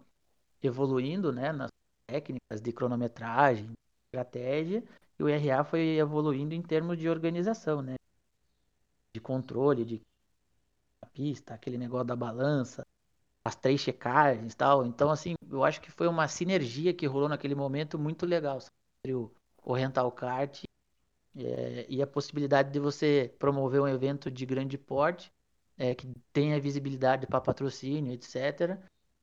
evoluindo, 0.63 1.33
né, 1.33 1.53
nas 1.53 1.71
técnicas 2.07 2.61
de 2.61 2.73
cronometragem, 2.73 3.73
estratégia, 4.07 4.85
e 5.19 5.23
o 5.23 5.29
RA 5.29 5.65
foi 5.65 5.97
evoluindo 5.97 6.55
em 6.55 6.61
termos 6.61 6.99
de 6.99 7.09
organização, 7.09 7.81
né? 7.81 7.95
De 9.15 9.21
controle, 9.21 9.85
de 9.85 10.03
pista, 11.13 11.55
aquele 11.55 11.79
negócio 11.79 12.07
da 12.07 12.17
balança, 12.17 12.87
as 13.45 13.57
três 13.57 13.81
checagens 13.81 14.55
tal. 14.55 14.87
Então, 14.87 15.11
assim, 15.11 15.35
eu 15.51 15.65
acho 15.65 15.81
que 15.81 15.91
foi 15.91 16.07
uma 16.07 16.29
sinergia 16.29 16.95
que 16.95 17.07
rolou 17.07 17.29
naquele 17.29 17.55
momento 17.55 17.99
muito 17.99 18.27
legal 18.27 18.61
sabe? 18.61 18.73
entre 19.03 19.15
o, 19.15 19.33
o 19.63 19.73
rental 19.73 20.11
kart 20.13 20.63
é, 21.37 21.87
e 21.89 22.03
a 22.03 22.07
possibilidade 22.07 22.73
de 22.73 22.79
você 22.79 23.33
promover 23.39 23.81
um 23.81 23.89
evento 23.89 24.31
de 24.31 24.45
grande 24.45 24.77
porte, 24.77 25.33
é, 25.79 25.95
que 25.95 26.07
tenha 26.33 26.61
visibilidade 26.61 27.27
para 27.27 27.41
patrocínio, 27.41 28.13
etc., 28.13 28.79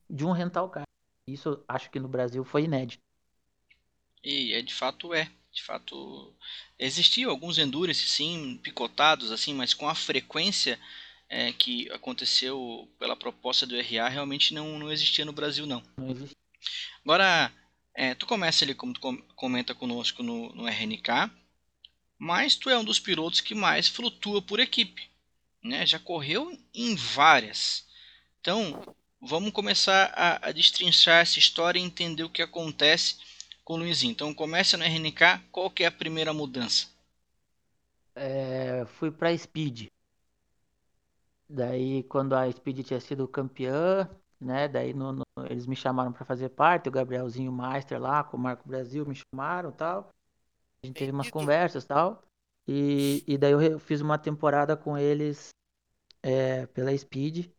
de 0.10 0.26
um 0.26 0.32
rental 0.32 0.70
kart. 0.70 0.88
Isso 1.28 1.64
acho 1.68 1.90
que 1.92 2.00
no 2.00 2.08
Brasil 2.08 2.44
foi 2.44 2.64
inédito. 2.64 3.04
E 4.24 4.54
é, 4.54 4.62
de 4.62 4.74
fato 4.74 5.14
é. 5.14 5.30
De 5.52 5.64
fato, 5.64 6.34
existiam 6.78 7.32
alguns 7.32 7.58
endurance, 7.58 8.08
sim, 8.08 8.60
picotados, 8.62 9.32
assim, 9.32 9.56
mas 9.56 9.74
com 9.74 9.90
a 9.90 9.96
frequência 9.96 10.80
é, 11.28 11.52
que 11.52 11.92
aconteceu 11.92 12.88
pela 13.00 13.16
proposta 13.16 13.66
do 13.66 13.76
RA, 13.76 14.08
realmente 14.08 14.54
não, 14.54 14.78
não 14.78 14.92
existia 14.92 15.26
no 15.26 15.32
Brasil, 15.32 15.66
não. 15.66 15.82
Não. 15.98 16.16
Agora, 17.04 17.52
é, 17.96 18.14
tu 18.14 18.28
começa 18.28 18.64
ali, 18.64 18.76
como 18.76 18.94
tu 18.94 19.00
com- 19.00 19.22
comenta 19.36 19.74
conosco 19.74 20.22
no, 20.22 20.54
no 20.54 20.68
RNK, 20.68 21.32
mas 22.20 22.56
tu 22.56 22.70
é 22.70 22.78
um 22.78 22.84
dos 22.84 23.00
pilotos 23.00 23.42
que 23.42 23.56
mais 23.56 23.88
flutua 23.88 24.42
por 24.42 24.60
equipe. 24.60 25.10
Né? 25.64 25.86
Já 25.86 26.00
correu 26.00 26.58
em 26.74 26.96
várias. 26.96 27.86
Então, 28.42 28.96
vamos 29.22 29.52
começar 29.52 30.14
a, 30.16 30.50
a 30.50 30.52
destrinchar 30.52 31.22
essa 31.22 31.40
história 31.40 31.80
e 31.80 31.84
entender 31.84 32.24
o 32.24 32.30
que 32.30 32.42
acontece 32.42 33.18
com 33.66 33.76
o 33.76 33.78
Luizinho. 33.78 34.12
Então, 34.12 34.34
começa 34.34 34.78
no 34.78 34.84
RNK, 34.84 35.40
qual 35.52 35.70
que 35.72 35.84
é 35.84 35.88
a 35.88 35.92
primeira 35.92 36.34
mudança? 36.34 36.88
É, 38.16 38.86
fui 38.86 39.12
pra 39.12 39.36
Speed. 39.38 39.88
Daí, 41.50 42.04
quando 42.04 42.34
a 42.36 42.50
Speed 42.52 42.86
tinha 42.86 43.00
sido 43.00 43.28
campeã, 43.28 44.10
né? 44.40 44.68
Daí 44.68 44.94
no- 44.94 45.14
no- 45.14 45.24
eles 45.50 45.66
me 45.66 45.76
chamaram 45.76 46.12
pra 46.12 46.26
fazer 46.26 46.50
parte, 46.50 46.90
o 46.90 46.92
Gabrielzinho 46.92 47.52
Master 47.52 48.00
lá, 48.02 48.24
com 48.24 48.38
o 48.38 48.40
Marco 48.40 48.68
Brasil, 48.68 49.06
me 49.06 49.16
chamaram 49.16 49.72
tal. 49.72 50.10
A 50.84 50.88
gente 50.88 50.98
teve 50.98 51.12
umas 51.12 51.30
conversas 51.30 51.86
tal. 51.86 52.24
E, 52.68 53.24
e 53.26 53.38
daí 53.38 53.54
eu 53.54 53.80
fiz 53.80 54.02
uma 54.02 54.18
temporada 54.18 54.76
com 54.76 54.98
eles 54.98 55.50
é, 56.22 56.66
pela 56.68 56.96
Speed, 56.98 57.50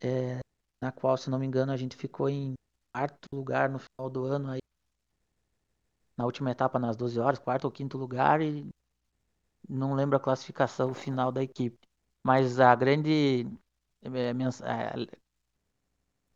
é, 0.00 0.40
na 0.82 0.92
qual, 0.92 1.16
se 1.16 1.30
não 1.30 1.38
me 1.38 1.46
engano, 1.46 1.72
a 1.72 1.76
gente 1.76 1.96
ficou 1.96 2.28
em 2.28 2.54
quarto 2.92 3.26
lugar 3.32 3.70
no 3.70 3.78
final 3.78 4.10
do 4.10 4.24
ano 4.24 4.50
aí. 4.50 4.60
Na 6.16 6.24
última 6.26 6.50
etapa, 6.50 6.78
nas 6.78 6.96
12 6.96 7.18
horas, 7.18 7.38
quarto 7.38 7.64
ou 7.64 7.70
quinto 7.70 7.96
lugar, 7.96 8.40
e 8.40 8.68
não 9.68 9.94
lembro 9.94 10.16
a 10.16 10.20
classificação 10.20 10.92
final 10.92 11.32
da 11.32 11.42
equipe. 11.42 11.78
Mas 12.22 12.60
a 12.60 12.74
grande 12.74 13.46
é, 14.02 14.30
é, 14.30 15.18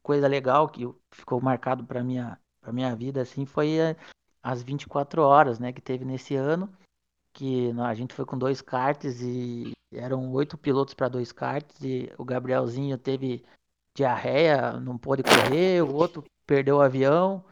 coisa 0.02 0.26
legal 0.26 0.68
que 0.68 0.82
ficou 1.10 1.40
marcado 1.40 1.84
para 1.84 2.02
minha 2.02 2.40
para 2.60 2.72
minha 2.72 2.94
vida 2.96 3.22
assim 3.22 3.46
foi 3.46 3.78
é, 3.78 3.96
as 4.42 4.62
24 4.62 5.22
horas, 5.22 5.58
né, 5.58 5.72
que 5.72 5.80
teve 5.80 6.04
nesse 6.04 6.34
ano, 6.34 6.72
que 7.32 7.72
a 7.80 7.94
gente 7.94 8.14
foi 8.14 8.24
com 8.24 8.36
dois 8.38 8.60
karts 8.60 9.20
e 9.20 9.72
eram 9.92 10.30
oito 10.32 10.56
pilotos 10.58 10.94
para 10.94 11.08
dois 11.08 11.32
karts 11.32 11.80
e 11.82 12.12
o 12.18 12.24
Gabrielzinho 12.24 12.96
teve 12.98 13.44
diarreia, 13.94 14.72
não 14.80 14.96
pôde 14.98 15.22
correr, 15.22 15.82
o 15.82 15.94
outro 15.94 16.24
perdeu 16.46 16.76
o 16.76 16.80
avião. 16.80 17.44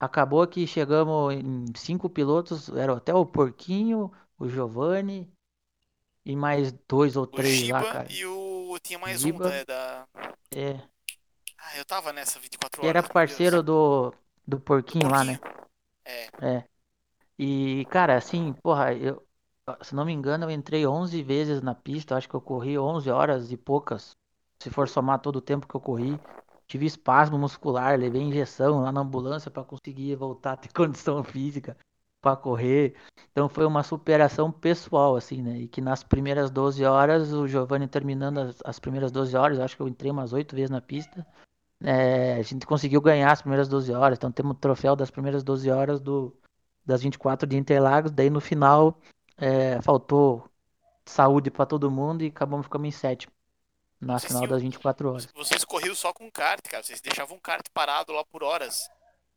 Acabou 0.00 0.46
que 0.46 0.66
chegamos 0.66 1.32
em 1.34 1.66
cinco 1.76 2.10
pilotos, 2.10 2.68
era 2.70 2.94
até 2.94 3.14
o 3.14 3.24
Porquinho, 3.24 4.12
o 4.38 4.48
Giovanni 4.48 5.30
e 6.24 6.34
mais 6.36 6.72
dois 6.88 7.16
ou 7.16 7.24
O 7.24 7.26
três 7.26 7.68
lá, 7.68 7.80
Giba 7.80 7.92
cara. 7.92 8.12
e 8.12 8.24
o. 8.26 8.78
Tinha 8.82 8.98
mais 8.98 9.20
Giba. 9.20 9.46
um, 9.46 9.48
né? 9.48 9.64
Da. 9.64 10.06
É, 10.54 10.80
Ah, 11.58 11.78
eu 11.78 11.84
tava 11.84 12.12
nessa 12.12 12.38
24 12.40 12.80
que 12.80 12.86
horas. 12.86 12.90
era 12.96 13.02
meu 13.02 13.10
parceiro 13.12 13.62
do, 13.62 14.10
do 14.46 14.56
Do 14.56 14.60
Porquinho 14.60 15.08
lá, 15.08 15.22
né? 15.24 15.38
É. 16.04 16.28
É. 16.42 16.64
E, 17.38 17.84
cara, 17.90 18.16
assim, 18.16 18.52
porra, 18.54 18.94
eu, 18.94 19.26
se 19.82 19.94
não 19.94 20.04
me 20.04 20.12
engano, 20.12 20.44
eu 20.44 20.50
entrei 20.50 20.86
11 20.86 21.22
vezes 21.22 21.62
na 21.62 21.74
pista, 21.74 22.16
acho 22.16 22.28
que 22.28 22.34
eu 22.34 22.40
corri 22.40 22.78
11 22.78 23.10
horas 23.10 23.50
e 23.50 23.56
poucas, 23.56 24.16
se 24.58 24.70
for 24.70 24.88
somar 24.88 25.20
todo 25.20 25.36
o 25.36 25.42
tempo 25.42 25.66
que 25.66 25.74
eu 25.74 25.80
corri. 25.80 26.18
Tive 26.66 26.86
espasmo 26.86 27.38
muscular, 27.38 27.98
levei 27.98 28.22
injeção 28.22 28.80
lá 28.80 28.90
na 28.90 29.00
ambulância 29.00 29.50
para 29.50 29.64
conseguir 29.64 30.14
voltar 30.16 30.52
a 30.52 30.56
ter 30.56 30.68
condição 30.72 31.22
física 31.22 31.76
para 32.22 32.36
correr. 32.36 32.94
Então 33.32 33.48
foi 33.48 33.66
uma 33.66 33.82
superação 33.82 34.50
pessoal, 34.50 35.16
assim, 35.16 35.42
né? 35.42 35.58
E 35.58 35.68
que 35.68 35.80
nas 35.80 36.02
primeiras 36.02 36.50
12 36.50 36.84
horas, 36.84 37.32
o 37.32 37.46
Giovanni 37.46 37.86
terminando 37.86 38.38
as, 38.38 38.58
as 38.64 38.78
primeiras 38.78 39.12
12 39.12 39.36
horas, 39.36 39.60
acho 39.60 39.76
que 39.76 39.82
eu 39.82 39.88
entrei 39.88 40.10
umas 40.10 40.32
8 40.32 40.56
vezes 40.56 40.70
na 40.70 40.80
pista. 40.80 41.26
É, 41.84 42.36
a 42.36 42.42
gente 42.42 42.64
conseguiu 42.64 43.00
ganhar 43.00 43.30
as 43.30 43.42
primeiras 43.42 43.68
12 43.68 43.92
horas, 43.92 44.16
então 44.16 44.32
temos 44.32 44.56
o 44.56 44.58
troféu 44.58 44.96
das 44.96 45.10
primeiras 45.10 45.44
12 45.44 45.70
horas 45.70 46.00
do, 46.00 46.34
das 46.84 47.02
24 47.02 47.46
de 47.46 47.58
Interlagos. 47.58 48.10
Daí 48.10 48.30
no 48.30 48.40
final 48.40 48.98
é, 49.36 49.80
faltou 49.82 50.48
saúde 51.04 51.50
para 51.50 51.66
todo 51.66 51.90
mundo 51.90 52.24
e 52.24 52.28
acabamos 52.28 52.64
ficando 52.64 52.86
em 52.86 52.90
sétimo 52.90 53.32
na 54.00 54.18
final 54.18 54.46
das 54.46 54.62
24 54.62 55.10
horas. 55.10 55.28
Vocês 55.34 55.64
corriam 55.64 55.94
só 55.94 56.12
com 56.12 56.30
kart, 56.30 56.60
cara. 56.68 56.82
Vocês 56.82 57.00
deixavam 57.00 57.36
um 57.36 57.40
kart 57.40 57.66
parado 57.72 58.12
lá 58.12 58.24
por 58.24 58.42
horas. 58.42 58.88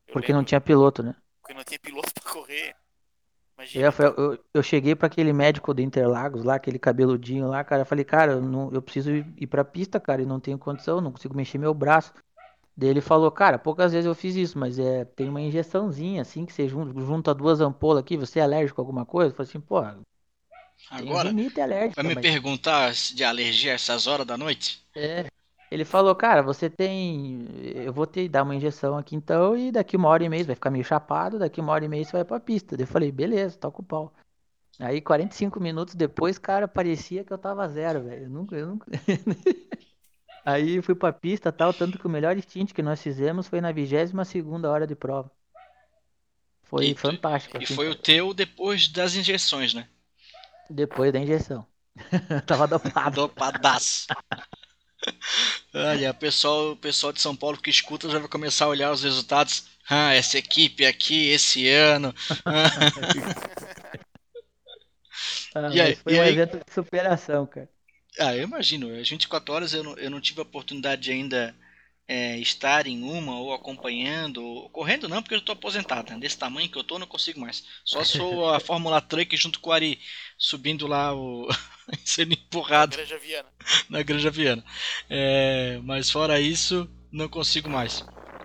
Eu 0.06 0.14
Porque 0.14 0.32
não 0.32 0.40
lembro, 0.40 0.48
tinha 0.48 0.60
piloto, 0.60 1.02
né? 1.02 1.14
Porque 1.40 1.54
não 1.54 1.64
tinha 1.64 1.78
piloto 1.78 2.12
pra 2.20 2.32
correr. 2.32 2.74
Eu, 3.74 3.88
então. 3.90 4.14
eu, 4.16 4.44
eu 4.54 4.62
cheguei 4.62 4.94
pra 4.94 5.08
aquele 5.08 5.32
médico 5.32 5.74
do 5.74 5.82
Interlagos 5.82 6.44
lá, 6.44 6.54
aquele 6.54 6.78
cabeludinho 6.78 7.48
lá, 7.48 7.64
cara. 7.64 7.82
Eu 7.82 7.86
falei, 7.86 8.04
cara, 8.04 8.32
eu, 8.32 8.40
não, 8.40 8.72
eu 8.72 8.80
preciso 8.80 9.10
ir, 9.10 9.26
ir 9.36 9.46
pra 9.48 9.64
pista, 9.64 9.98
cara, 9.98 10.22
e 10.22 10.26
não 10.26 10.38
tenho 10.38 10.58
condição, 10.58 11.00
não 11.00 11.10
consigo 11.10 11.36
mexer 11.36 11.58
meu 11.58 11.74
braço. 11.74 12.14
Daí 12.78 12.90
ele 12.90 13.02
falou, 13.02 13.30
cara, 13.32 13.58
poucas 13.58 13.92
vezes 13.92 14.06
eu 14.06 14.14
fiz 14.16 14.36
isso, 14.36 14.58
mas 14.58 14.78
é, 14.80 15.04
tem 15.04 15.28
uma 15.28 15.40
injeçãozinha 15.42 16.22
assim 16.22 16.46
que 16.46 16.52
você 16.54 16.68
jun- 16.68 16.94
junta 17.04 17.34
duas 17.34 17.60
ampolas 17.60 18.00
aqui, 18.02 18.16
você 18.16 18.40
é 18.40 18.42
alérgico 18.44 18.80
a 18.80 18.84
alguma 18.84 19.06
coisa? 19.06 19.32
Eu 19.32 19.36
falei 19.36 19.50
assim, 19.50 19.60
pô, 19.60 19.78
Agora, 20.90 21.34
rinite 21.34 21.60
vai 21.94 22.04
alérgica, 22.04 22.04
me 22.04 22.14
mas 22.14 22.26
perguntar 22.28 22.92
de 22.92 23.24
alergia 23.24 23.72
a 23.72 23.74
essas 23.76 24.06
horas 24.06 24.26
da 24.26 24.36
noite? 24.36 24.82
é. 24.94 25.26
Ele 25.70 25.84
falou, 25.84 26.14
cara, 26.16 26.42
você 26.42 26.70
tem. 26.70 27.46
Eu 27.76 27.92
vou 27.92 28.06
te 28.06 28.26
dar 28.28 28.42
uma 28.42 28.54
injeção 28.54 28.96
aqui 28.96 29.14
então, 29.16 29.54
e 29.56 29.70
daqui 29.70 29.96
uma 29.96 30.08
hora 30.08 30.24
e 30.24 30.28
meia 30.28 30.42
você 30.42 30.46
vai 30.48 30.54
ficar 30.56 30.70
meio 30.70 30.84
chapado, 30.84 31.38
daqui 31.38 31.60
uma 31.60 31.72
hora 31.72 31.84
e 31.84 31.88
meia 31.88 32.04
você 32.04 32.12
vai 32.12 32.24
pra 32.24 32.40
pista. 32.40 32.74
Daí 32.76 32.84
eu 32.84 32.88
falei, 32.88 33.12
beleza, 33.12 33.58
toca 33.58 33.80
o 33.82 33.84
pau. 33.84 34.12
Aí 34.80 35.00
45 35.02 35.60
minutos 35.60 35.94
depois, 35.96 36.38
cara, 36.38 36.68
parecia 36.68 37.24
que 37.24 37.32
eu 37.32 37.38
tava 37.38 37.68
zero, 37.68 38.02
velho. 38.04 38.24
Eu 38.24 38.30
nunca, 38.30 38.56
eu 38.56 38.66
nunca. 38.68 38.86
Aí 40.48 40.80
fui 40.80 40.94
pra 40.94 41.12
pista 41.12 41.52
tal, 41.52 41.74
tanto 41.74 41.98
que 41.98 42.06
o 42.06 42.10
melhor 42.10 42.38
stint 42.40 42.72
que 42.72 42.82
nós 42.82 43.02
fizemos 43.02 43.46
foi 43.46 43.60
na 43.60 43.70
22 43.70 44.26
segunda 44.26 44.70
hora 44.70 44.86
de 44.86 44.94
prova. 44.94 45.30
Foi 46.62 46.86
E 46.86 46.94
fantástico, 46.94 47.58
E 47.58 47.64
assim, 47.64 47.74
foi 47.74 47.88
o 47.90 47.94
teu 47.94 48.32
depois 48.32 48.88
das 48.88 49.14
injeções, 49.14 49.74
né? 49.74 49.88
Depois 50.70 51.12
da 51.12 51.18
injeção. 51.18 51.66
Tava 52.46 52.66
dopado. 52.66 53.16
Dopadaço. 53.16 54.06
Olha, 55.74 56.10
o 56.10 56.14
pessoal, 56.14 56.72
o 56.72 56.76
pessoal 56.76 57.12
de 57.12 57.20
São 57.20 57.34
Paulo 57.36 57.56
que 57.60 57.70
escuta 57.70 58.08
já 58.08 58.18
vai 58.18 58.28
começar 58.28 58.64
a 58.66 58.68
olhar 58.68 58.90
os 58.92 59.02
resultados. 59.02 59.66
Ah, 59.88 60.12
essa 60.14 60.38
equipe 60.38 60.84
aqui, 60.86 61.28
esse 61.28 61.68
ano. 61.68 62.14
Ah, 62.44 62.70
E 65.72 65.80
aí- 65.80 65.96
foi 65.96 66.14
e 66.14 66.18
um 66.18 66.22
aí- 66.22 66.32
evento 66.32 66.58
de 66.58 66.72
superação, 66.72 67.46
cara. 67.46 67.68
Ah, 68.18 68.34
eu 68.36 68.42
imagino. 68.44 68.94
As 68.98 69.08
24 69.08 69.54
horas 69.54 69.72
eu 69.72 69.82
não, 69.84 69.94
eu 69.96 70.10
não 70.10 70.20
tive 70.20 70.40
a 70.40 70.42
oportunidade 70.42 71.02
de 71.02 71.12
ainda 71.12 71.54
é, 72.06 72.38
estar 72.38 72.86
em 72.86 73.02
uma, 73.02 73.38
ou 73.38 73.52
acompanhando, 73.54 74.42
ou 74.42 74.68
correndo 74.70 75.08
não, 75.08 75.22
porque 75.22 75.34
eu 75.34 75.38
estou 75.38 75.52
aposentado. 75.52 76.12
Né? 76.12 76.18
Desse 76.18 76.38
tamanho 76.38 76.68
que 76.68 76.76
eu 76.78 76.84
tô, 76.84 76.96
eu 76.96 77.00
não 77.00 77.06
consigo 77.06 77.40
mais. 77.40 77.64
Só 77.84 78.02
sou 78.04 78.50
a 78.52 78.58
Fórmula 78.60 79.00
Truck 79.00 79.36
junto 79.36 79.60
com 79.60 79.70
o 79.70 79.72
Ari, 79.72 80.00
subindo 80.36 80.86
lá, 80.86 81.14
o... 81.14 81.48
sendo 82.04 82.32
empurrado 82.34 82.96
Granja 82.96 83.18
Viana. 83.18 83.48
na 83.88 84.02
Granja 84.02 84.30
Viana. 84.30 84.64
É, 85.08 85.78
mas 85.84 86.10
fora 86.10 86.40
isso, 86.40 86.88
não 87.12 87.28
consigo 87.28 87.68
mais. 87.68 88.04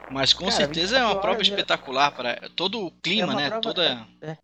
Mas 0.10 0.34
com 0.34 0.46
Cara, 0.46 0.58
certeza 0.58 0.98
é 0.98 1.00
uma 1.00 1.16
24 1.16 1.22
prova 1.22 1.36
horas 1.38 1.48
é- 1.48 1.52
espetacular 1.52 2.12
para 2.12 2.50
todo 2.50 2.86
o 2.86 2.92
clima, 2.92 3.28
uma 3.28 3.36
né? 3.36 3.48
prova- 3.50 3.62
Toda 3.62 4.08
É 4.22 4.38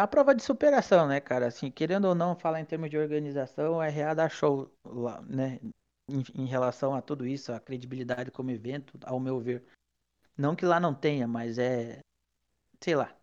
uma 0.00 0.08
prova 0.08 0.34
de 0.34 0.42
superação, 0.42 1.06
né, 1.06 1.20
cara? 1.20 1.46
Assim, 1.46 1.70
querendo 1.70 2.06
ou 2.06 2.14
não, 2.14 2.36
falar 2.36 2.60
em 2.60 2.64
termos 2.64 2.90
de 2.90 2.98
organização, 2.98 3.74
o 3.74 3.80
RA 3.82 4.14
dá 4.14 4.28
show 4.28 4.70
lá, 4.84 5.20
né? 5.22 5.58
Em, 6.08 6.22
em 6.34 6.46
relação 6.46 6.94
a 6.94 7.02
tudo 7.02 7.26
isso, 7.26 7.52
a 7.52 7.60
credibilidade 7.60 8.30
como 8.30 8.50
evento, 8.50 8.98
ao 9.04 9.18
meu 9.18 9.40
ver. 9.40 9.64
Não 10.36 10.54
que 10.54 10.64
lá 10.64 10.78
não 10.78 10.94
tenha, 10.94 11.26
mas 11.26 11.58
é. 11.58 12.00
Sei 12.80 12.94
lá. 12.94 13.06
São 13.06 13.14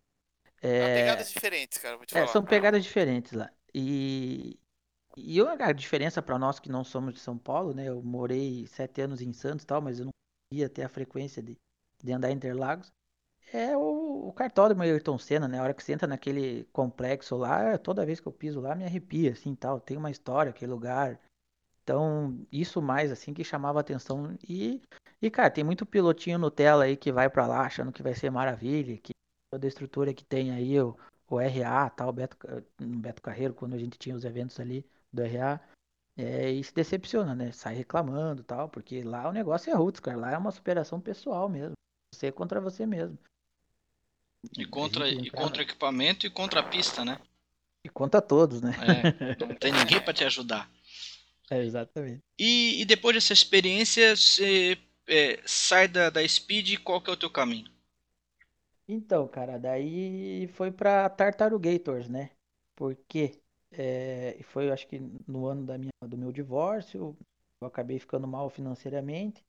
É, 0.62 1.00
pegadas 1.00 1.32
diferentes, 1.32 1.78
cara, 1.78 1.98
vou 1.98 2.06
te 2.06 2.14
é, 2.14 2.20
falar. 2.20 2.28
são 2.28 2.44
pegadas 2.44 2.84
diferentes 2.84 3.34
lá. 3.34 3.52
E, 3.74 4.60
e 5.18 5.40
a 5.42 5.72
diferença 5.72 6.22
para 6.22 6.40
nós 6.40 6.60
que 6.60 6.70
não 6.70 6.84
somos 6.84 7.14
de 7.14 7.20
São 7.20 7.38
Paulo, 7.38 7.74
né? 7.74 7.88
Eu 7.88 8.02
morei 8.02 8.66
sete 8.68 9.02
anos 9.02 9.22
em 9.22 9.34
Santos 9.34 9.64
e 9.64 9.68
tal, 9.68 9.82
mas 9.82 10.00
eu 10.00 10.06
não 10.06 10.12
ia 10.52 10.70
ter 10.70 10.84
a 10.84 10.90
frequência 10.90 11.42
de, 11.42 11.58
de 12.04 12.12
andar 12.12 12.32
em 12.32 12.36
Interlagos. 12.36 12.92
É 13.52 13.76
o, 13.78 14.28
o 14.30 14.34
cartódromo 14.34 14.84
Ayrton 14.84 15.18
Senna, 15.18 15.48
né? 15.48 15.60
A 15.60 15.64
hora 15.64 15.74
que 15.74 15.84
você 15.84 15.94
entra 15.94 16.08
naquele 16.08 16.66
complexo 16.72 17.36
lá, 17.36 17.78
toda 17.78 18.06
vez 18.06 18.20
que 18.20 18.28
eu 18.28 18.32
piso 18.32 18.60
lá, 18.60 18.76
me 18.76 18.84
arrepia, 18.84 19.32
assim, 19.32 19.56
tal. 19.56 19.80
Tem 19.80 19.98
uma 19.98 20.10
história, 20.12 20.50
aquele 20.50 20.72
lugar. 20.72 21.20
Então, 21.84 22.46
isso 22.52 22.82
mais, 22.82 23.12
assim, 23.12 23.34
que 23.34 23.44
chamava 23.44 23.80
atenção. 23.80 24.38
E, 24.48 24.82
e, 25.22 25.30
cara, 25.30 25.52
tem 25.52 25.64
muito 25.64 25.86
pilotinho 25.86 26.40
Nutella 26.40 26.86
aí 26.86 26.98
que 26.98 27.12
vai 27.12 27.30
pra 27.30 27.46
lá 27.46 27.62
achando 27.62 27.92
que 27.92 28.02
vai 28.02 28.14
ser 28.16 28.30
maravilha, 28.32 28.98
que 28.98 29.14
toda 29.52 29.68
a 29.68 29.70
estrutura 29.70 30.14
que 30.14 30.24
tem 30.24 30.52
aí, 30.52 30.80
o, 30.80 30.98
o 31.30 31.40
RA, 31.40 31.90
tal, 31.90 32.10
o 32.10 32.14
Beto, 32.14 32.38
no 32.80 33.00
Beto 33.00 33.22
Carreiro, 33.22 33.54
quando 33.54 33.74
a 33.74 33.78
gente 33.78 33.98
tinha 33.98 34.16
os 34.16 34.26
eventos 34.26 34.60
ali 34.60 34.86
do 35.12 35.22
RA, 35.24 35.60
é, 36.18 36.52
e 36.52 36.64
se 36.64 36.74
decepciona, 36.74 37.36
né? 37.36 37.52
Sai 37.52 37.76
reclamando, 37.76 38.44
tal, 38.44 38.70
porque 38.70 39.04
lá 39.04 39.28
o 39.28 39.32
negócio 39.32 39.72
é 39.72 39.76
roots, 39.76 40.00
cara. 40.00 40.18
Lá 40.18 40.32
é 40.32 40.38
uma 40.38 40.52
superação 40.52 41.02
pessoal 41.02 41.50
mesmo. 41.50 41.74
Você 42.14 42.32
contra 42.32 42.62
você 42.62 42.86
mesmo. 42.86 43.18
E 44.58 44.66
contra 44.66 45.08
e 45.08 45.30
contra 45.30 45.60
o 45.60 45.66
equipamento 45.66 46.26
e 46.26 46.30
contra 46.30 46.60
a 46.60 46.64
pista, 46.64 47.04
né? 47.06 47.20
E 47.84 47.90
contra 47.90 48.22
todos, 48.22 48.62
né? 48.62 48.74
É, 48.82 49.36
não 49.46 49.56
tem 49.56 49.72
ninguém 49.72 50.02
para 50.02 50.14
te 50.14 50.24
ajudar. 50.24 50.70
É, 51.50 51.64
exatamente. 51.64 52.22
E, 52.40 52.82
e 52.82 52.86
depois 52.86 53.16
dessa 53.16 53.34
experiência, 53.34 54.16
você 54.16 54.78
é, 55.08 55.42
sai 55.46 55.88
da, 55.88 56.10
da 56.10 56.28
Speed, 56.28 56.80
qual 56.80 57.02
que 57.02 57.10
é 57.10 57.14
o 57.14 57.18
teu 57.18 57.30
caminho? 57.30 57.72
Então, 58.88 59.28
cara, 59.28 59.58
daí 59.58 60.48
foi 60.54 60.72
pra 60.72 61.10
Tartarugators, 61.10 62.08
né? 62.08 62.32
Porque 62.76 63.40
é, 63.72 64.38
foi, 64.44 64.72
acho 64.72 64.88
que 64.88 65.00
no 65.28 65.46
ano 65.46 65.66
da 65.66 65.78
minha, 65.78 65.92
do 66.02 66.18
meu 66.18 66.32
divórcio, 66.32 67.18
eu 67.62 67.68
acabei 67.68 68.00
ficando 68.00 68.28
mal 68.28 68.50
financeiramente. 68.50 69.44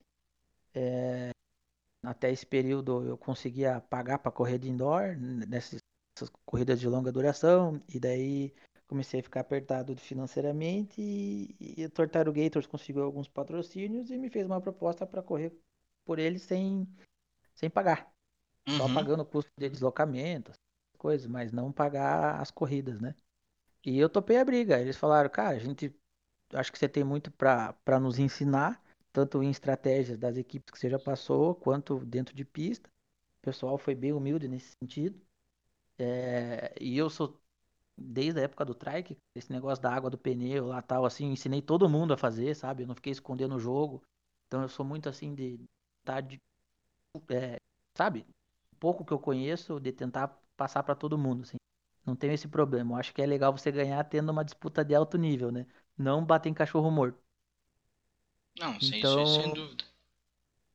É, 0.73 1.29
até 2.05 2.31
esse 2.31 2.45
período 2.45 3.03
eu 3.05 3.17
conseguia 3.17 3.81
pagar 3.81 4.19
para 4.19 4.31
correr 4.31 4.57
de 4.59 4.69
indoor, 4.69 5.15
nessas 5.47 5.79
essas 6.17 6.29
corridas 6.45 6.79
de 6.79 6.87
longa 6.87 7.11
duração, 7.11 7.81
e 7.93 7.99
daí 7.99 8.53
comecei 8.87 9.19
a 9.19 9.23
ficar 9.23 9.41
apertado 9.41 9.95
financeiramente 9.97 11.01
e, 11.01 11.75
e 11.77 11.83
a 11.83 11.89
Tartarugators 11.89 12.67
conseguiu 12.67 13.03
alguns 13.03 13.27
patrocínios 13.27 14.09
e 14.09 14.17
me 14.17 14.29
fez 14.29 14.45
uma 14.45 14.61
proposta 14.61 15.05
para 15.05 15.21
correr 15.21 15.51
por 16.05 16.17
eles 16.17 16.43
sem, 16.43 16.87
sem 17.55 17.69
pagar. 17.69 18.09
Só 18.69 18.87
Uhum. 18.87 18.93
pagando 18.95 19.21
o 19.23 19.25
custo 19.25 19.51
de 19.57 19.69
deslocamento, 19.69 20.51
coisas, 20.97 21.27
mas 21.27 21.51
não 21.51 21.71
pagar 21.71 22.39
as 22.39 22.49
corridas, 22.49 22.99
né? 22.99 23.13
E 23.85 23.97
eu 23.99 24.09
topei 24.09 24.37
a 24.37 24.45
briga. 24.45 24.79
Eles 24.79 24.97
falaram, 24.97 25.29
cara, 25.29 25.55
a 25.55 25.59
gente 25.59 25.93
acho 26.53 26.71
que 26.71 26.79
você 26.79 26.87
tem 26.89 27.03
muito 27.03 27.31
para 27.31 27.99
nos 27.99 28.19
ensinar, 28.19 28.81
tanto 29.15 29.43
em 29.43 29.49
estratégias 29.51 30.19
das 30.19 30.37
equipes 30.37 30.71
que 30.71 30.79
você 30.79 30.89
já 30.91 30.99
passou, 30.99 31.55
quanto 31.55 31.99
dentro 32.05 32.35
de 32.35 32.45
pista. 32.45 32.89
O 33.39 33.43
pessoal 33.43 33.77
foi 33.77 33.95
bem 33.95 34.13
humilde 34.13 34.47
nesse 34.49 34.73
sentido. 34.81 35.19
É, 35.97 36.73
e 36.81 36.97
eu 36.97 37.09
sou, 37.09 37.39
desde 37.97 38.39
a 38.41 38.43
época 38.43 38.65
do 38.65 38.75
trike, 38.75 39.17
esse 39.35 39.51
negócio 39.51 39.81
da 39.83 39.93
água 39.93 40.09
do 40.09 40.17
pneu 40.17 40.67
lá 40.67 40.81
tal, 40.81 41.05
assim, 41.05 41.27
ensinei 41.31 41.61
todo 41.61 41.89
mundo 41.89 42.13
a 42.13 42.17
fazer, 42.17 42.55
sabe? 42.55 42.83
Eu 42.83 42.87
não 42.87 42.95
fiquei 42.95 43.11
escondendo 43.13 43.55
o 43.55 43.59
jogo. 43.59 44.03
Então 44.47 44.61
eu 44.63 44.69
sou 44.69 44.85
muito 44.85 45.09
assim 45.09 45.35
de 45.35 45.59
estar 46.01 46.21
de, 46.21 46.41
é, 47.29 47.57
sabe? 47.97 48.25
pouco 48.79 49.05
que 49.05 49.13
eu 49.13 49.19
conheço, 49.19 49.79
de 49.81 49.91
tentar 49.93 50.29
passar 50.57 50.83
para 50.83 50.95
todo 50.95 51.17
mundo, 51.19 51.43
assim. 51.43 51.57
Não 52.05 52.15
tenho 52.15 52.33
esse 52.33 52.47
problema. 52.49 52.93
Eu 52.95 52.97
acho 52.99 53.13
que 53.15 53.21
é 53.23 53.27
legal 53.27 53.51
você 53.53 53.71
ganhar 53.71 54.03
tendo 54.05 54.31
uma 54.31 54.45
disputa 54.45 54.85
de 54.85 54.95
alto 54.95 55.17
nível, 55.19 55.51
né? 55.51 55.67
Não 55.97 56.25
bater 56.25 56.49
em 56.49 56.55
cachorro 56.55 56.91
morto. 56.91 57.19
Não, 58.59 58.79
sem, 58.79 58.99
Então- 58.99 59.25
sem 59.25 59.53
dúvida. 59.53 59.83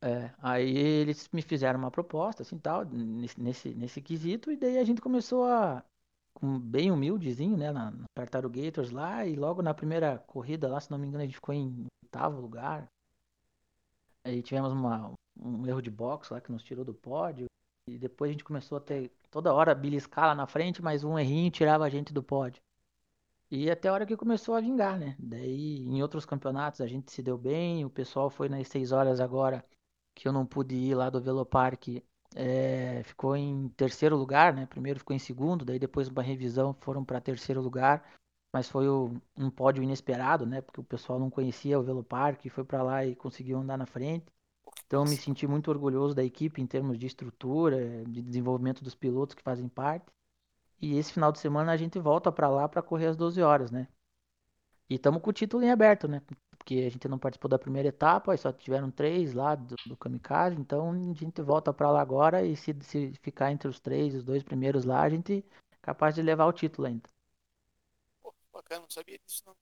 É, 0.03 0.31
aí 0.41 0.77
eles 0.77 1.29
me 1.31 1.43
fizeram 1.43 1.79
uma 1.79 1.91
proposta, 1.91 2.43
assim, 2.43 2.59
tal, 2.59 2.85
nesse, 2.87 3.39
nesse, 3.39 3.75
nesse 3.75 4.01
quesito, 4.01 4.51
e 4.51 4.57
daí 4.57 4.79
a 4.79 4.85
gente 4.85 5.01
começou 5.01 5.45
a, 5.45 5.85
com 6.33 6.59
bem 6.59 6.91
humildezinho, 6.91 7.55
né, 7.57 7.71
na, 7.71 7.91
na 7.91 8.05
Tartarugators 8.15 8.91
lá, 8.91 9.27
e 9.27 9.37
logo 9.37 9.61
na 9.61 9.75
primeira 9.75 10.17
corrida 10.27 10.69
lá, 10.69 10.81
se 10.81 10.91
não 10.91 10.97
me 10.97 11.07
engano, 11.07 11.23
a 11.23 11.27
gente 11.27 11.35
ficou 11.35 11.55
em 11.55 11.87
oitavo 12.03 12.41
lugar. 12.41 12.91
Aí 14.25 14.43
tivemos 14.43 14.73
uma, 14.73 15.13
um 15.39 15.67
erro 15.67 15.83
de 15.83 15.91
boxe 15.91 16.33
lá 16.33 16.41
que 16.41 16.51
nos 16.51 16.63
tirou 16.63 16.85
do 16.85 16.95
pódio, 16.95 17.47
e 17.87 17.99
depois 17.99 18.31
a 18.31 18.33
gente 18.33 18.45
começou 18.45 18.79
a 18.79 18.81
ter 18.81 19.11
toda 19.31 19.53
hora 19.53 19.75
beliscar 19.75 20.29
lá 20.29 20.35
na 20.35 20.47
frente, 20.47 20.81
mas 20.83 21.05
um 21.05 21.19
errinho 21.19 21.51
tirava 21.51 21.85
a 21.85 21.91
gente 21.91 22.11
do 22.11 22.23
pódio. 22.23 22.63
E 23.51 23.71
até 23.71 23.89
a 23.89 23.93
hora 23.93 24.07
que 24.07 24.17
começou 24.17 24.55
a 24.55 24.61
vingar, 24.61 24.99
né? 24.99 25.17
Daí 25.19 25.79
em 25.81 26.03
outros 26.03 26.25
campeonatos 26.25 26.81
a 26.81 26.87
gente 26.87 27.11
se 27.11 27.23
deu 27.23 27.37
bem, 27.37 27.85
o 27.85 27.91
pessoal 27.91 28.31
foi 28.31 28.49
nas 28.49 28.69
6 28.69 28.93
horas 28.93 29.21
agora 29.21 29.65
que 30.15 30.29
eu 30.29 30.33
não 30.33 30.47
pude 30.47 30.75
ir 30.75 30.95
lá 30.95 31.11
do 31.11 31.21
Velopark, 31.21 32.03
é, 32.35 33.03
ficou 33.05 33.37
em 33.37 33.69
terceiro 33.71 34.17
lugar, 34.17 34.53
né? 34.55 34.67
Primeiro 34.67 35.01
ficou 35.01 35.15
em 35.17 35.19
segundo, 35.19 35.65
daí 35.65 35.79
depois 35.79 36.09
uma 36.09 36.23
revisão 36.23 36.75
foram 36.75 37.05
para 37.05 37.21
terceiro 37.21 37.61
lugar, 37.61 38.05
mas 38.53 38.69
foi 38.69 38.89
o- 38.89 39.21
um 39.37 39.51
pódio 39.51 39.83
inesperado, 39.83 40.47
né? 40.47 40.61
Porque 40.61 40.81
o 40.81 40.85
pessoal 40.85 41.19
não 41.19 41.31
conhecia 41.31 41.79
o 41.79 41.83
Velopark, 41.83 42.49
foi 42.51 42.65
para 42.65 42.83
lá 42.83 43.05
e 43.07 43.17
conseguiu 43.17 43.59
andar 43.59 43.77
na 43.79 43.87
frente. 43.87 44.27
Então 44.87 45.05
me 45.07 45.17
senti 45.17 45.47
muito 45.47 45.71
orgulhoso 45.71 46.15
da 46.15 46.25
equipe 46.25 46.63
em 46.63 46.67
termos 46.67 46.99
de 46.99 47.07
estrutura, 47.07 48.05
de 48.07 48.23
desenvolvimento 48.23 48.85
dos 48.85 48.95
pilotos 48.95 49.35
que 49.35 49.43
fazem 49.43 49.69
parte. 49.69 50.07
E 50.81 50.97
esse 50.97 51.13
final 51.13 51.31
de 51.31 51.39
semana 51.39 51.73
a 51.73 51.77
gente 51.77 51.99
volta 51.99 52.33
para 52.33 52.49
lá 52.49 52.69
para 52.69 52.83
correr 52.83 53.07
às 53.07 53.17
12 53.17 53.43
horas, 53.43 53.71
né? 53.71 53.87
E 54.89 54.95
estamos 54.95 55.23
com 55.23 55.31
o 55.31 55.33
título 55.33 55.63
em 55.63 55.71
aberto, 55.71 56.09
né? 56.09 56.23
Porque 56.59 56.75
a 56.87 56.91
gente 56.91 57.07
não 57.07 57.19
participou 57.19 57.49
da 57.49 57.59
primeira 57.59 57.89
etapa, 57.89 58.37
só 58.37 58.53
tiveram 58.53 58.91
três 58.91 59.33
lá 59.33 59.55
do, 59.55 59.77
do 59.87 59.97
Kamikaze, 59.97 60.57
então 60.57 60.93
a 60.93 61.15
gente 61.15 61.41
volta 61.43 61.73
para 61.73 61.91
lá 61.91 62.01
agora 62.01 62.45
e 62.45 62.57
se, 62.57 62.75
se 62.83 63.13
ficar 63.23 63.53
entre 63.53 63.69
os 63.69 63.79
três, 63.79 64.15
os 64.15 64.25
dois 64.25 64.43
primeiros 64.43 64.85
lá, 64.85 65.03
a 65.03 65.09
gente 65.09 65.45
capaz 65.81 66.15
de 66.15 66.23
levar 66.23 66.47
o 66.47 66.53
título 66.53 66.89
ainda. 66.89 67.09
Pô, 68.21 68.35
bacana, 68.53 68.83
não 68.83 68.91
sabia 68.91 69.19
disso 69.25 69.43
não. 69.47 69.57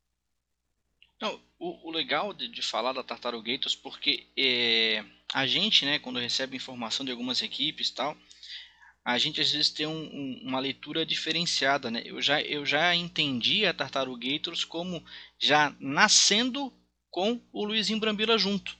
Não, 1.20 1.40
o, 1.58 1.88
o 1.88 1.90
legal 1.90 2.32
de, 2.32 2.46
de, 2.48 2.62
falar 2.62 2.92
da 2.92 3.02
Tartarugators, 3.02 3.74
porque 3.74 4.26
é, 4.36 5.04
a 5.34 5.46
gente, 5.46 5.84
né, 5.84 5.98
quando 5.98 6.20
recebe 6.20 6.56
informação 6.56 7.04
de 7.04 7.10
algumas 7.10 7.42
equipes 7.42 7.88
e 7.88 7.94
tal, 7.94 8.16
a 9.04 9.16
gente 9.18 9.40
às 9.40 9.50
vezes 9.50 9.70
tem 9.70 9.86
um, 9.86 10.04
um, 10.04 10.40
uma 10.44 10.60
leitura 10.60 11.04
diferenciada, 11.06 11.90
né? 11.90 12.02
Eu 12.04 12.20
já, 12.20 12.42
eu 12.42 12.64
já 12.66 12.94
entendi 12.94 13.64
a 13.64 13.72
Tartarugators 13.72 14.64
como 14.64 15.02
já 15.38 15.74
nascendo 15.80 16.72
com 17.10 17.40
o 17.52 17.64
Luizinho 17.64 18.00
Brambila 18.00 18.36
junto. 18.36 18.76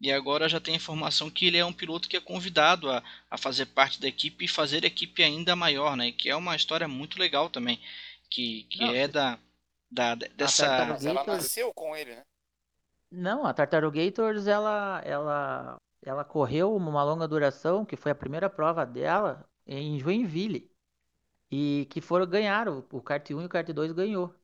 E 0.00 0.10
agora 0.10 0.48
já 0.48 0.58
tem 0.58 0.74
a 0.74 0.78
informação 0.78 1.30
que 1.30 1.46
ele 1.46 1.58
é 1.58 1.64
um 1.64 1.72
piloto 1.72 2.08
que 2.08 2.16
é 2.16 2.20
convidado 2.20 2.90
a, 2.90 3.02
a 3.30 3.38
fazer 3.38 3.66
parte 3.66 4.00
da 4.00 4.08
equipe 4.08 4.44
e 4.44 4.48
fazer 4.48 4.82
a 4.82 4.88
equipe 4.88 5.22
ainda 5.22 5.54
maior, 5.54 5.96
né? 5.96 6.10
Que 6.10 6.28
é 6.28 6.34
uma 6.34 6.56
história 6.56 6.88
muito 6.88 7.18
legal 7.20 7.48
também, 7.48 7.80
que, 8.28 8.64
que 8.64 8.80
Não, 8.80 8.92
é 8.92 9.06
da 9.06 9.38
da, 9.92 10.14
dessa. 10.14 10.66
Ela 11.04 11.24
nasceu 11.24 11.72
com 11.74 11.94
ele, 11.94 12.16
né? 12.16 12.22
Não, 13.10 13.44
a 13.44 13.52
Tartarugators 13.52 14.46
ela, 14.46 15.02
ela, 15.04 15.76
ela 16.02 16.24
correu 16.24 16.74
uma 16.74 17.04
longa 17.04 17.28
duração, 17.28 17.84
que 17.84 17.96
foi 17.96 18.12
a 18.12 18.14
primeira 18.14 18.50
prova 18.50 18.84
dela 18.84 19.48
em 19.66 19.98
Joinville. 19.98 20.70
E 21.50 21.86
que 21.90 22.00
foram 22.00 22.26
ganhar, 22.26 22.68
o 22.68 23.02
kart 23.02 23.30
1 23.30 23.42
e 23.42 23.46
o 23.46 23.48
kart 23.48 23.68
2 23.70 23.92
ganhou. 23.92 24.34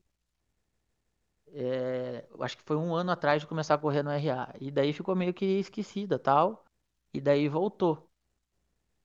É, 1.47 2.25
acho 2.39 2.57
que 2.57 2.63
foi 2.63 2.77
um 2.77 2.93
ano 2.93 3.11
atrás 3.11 3.41
de 3.41 3.47
começar 3.47 3.75
a 3.75 3.77
correr 3.77 4.03
no 4.03 4.11
RA. 4.11 4.53
E 4.59 4.71
daí 4.71 4.93
ficou 4.93 5.15
meio 5.15 5.33
que 5.33 5.45
esquecida 5.59 6.19
tal. 6.19 6.63
E 7.13 7.19
daí 7.19 7.47
voltou. 7.49 8.07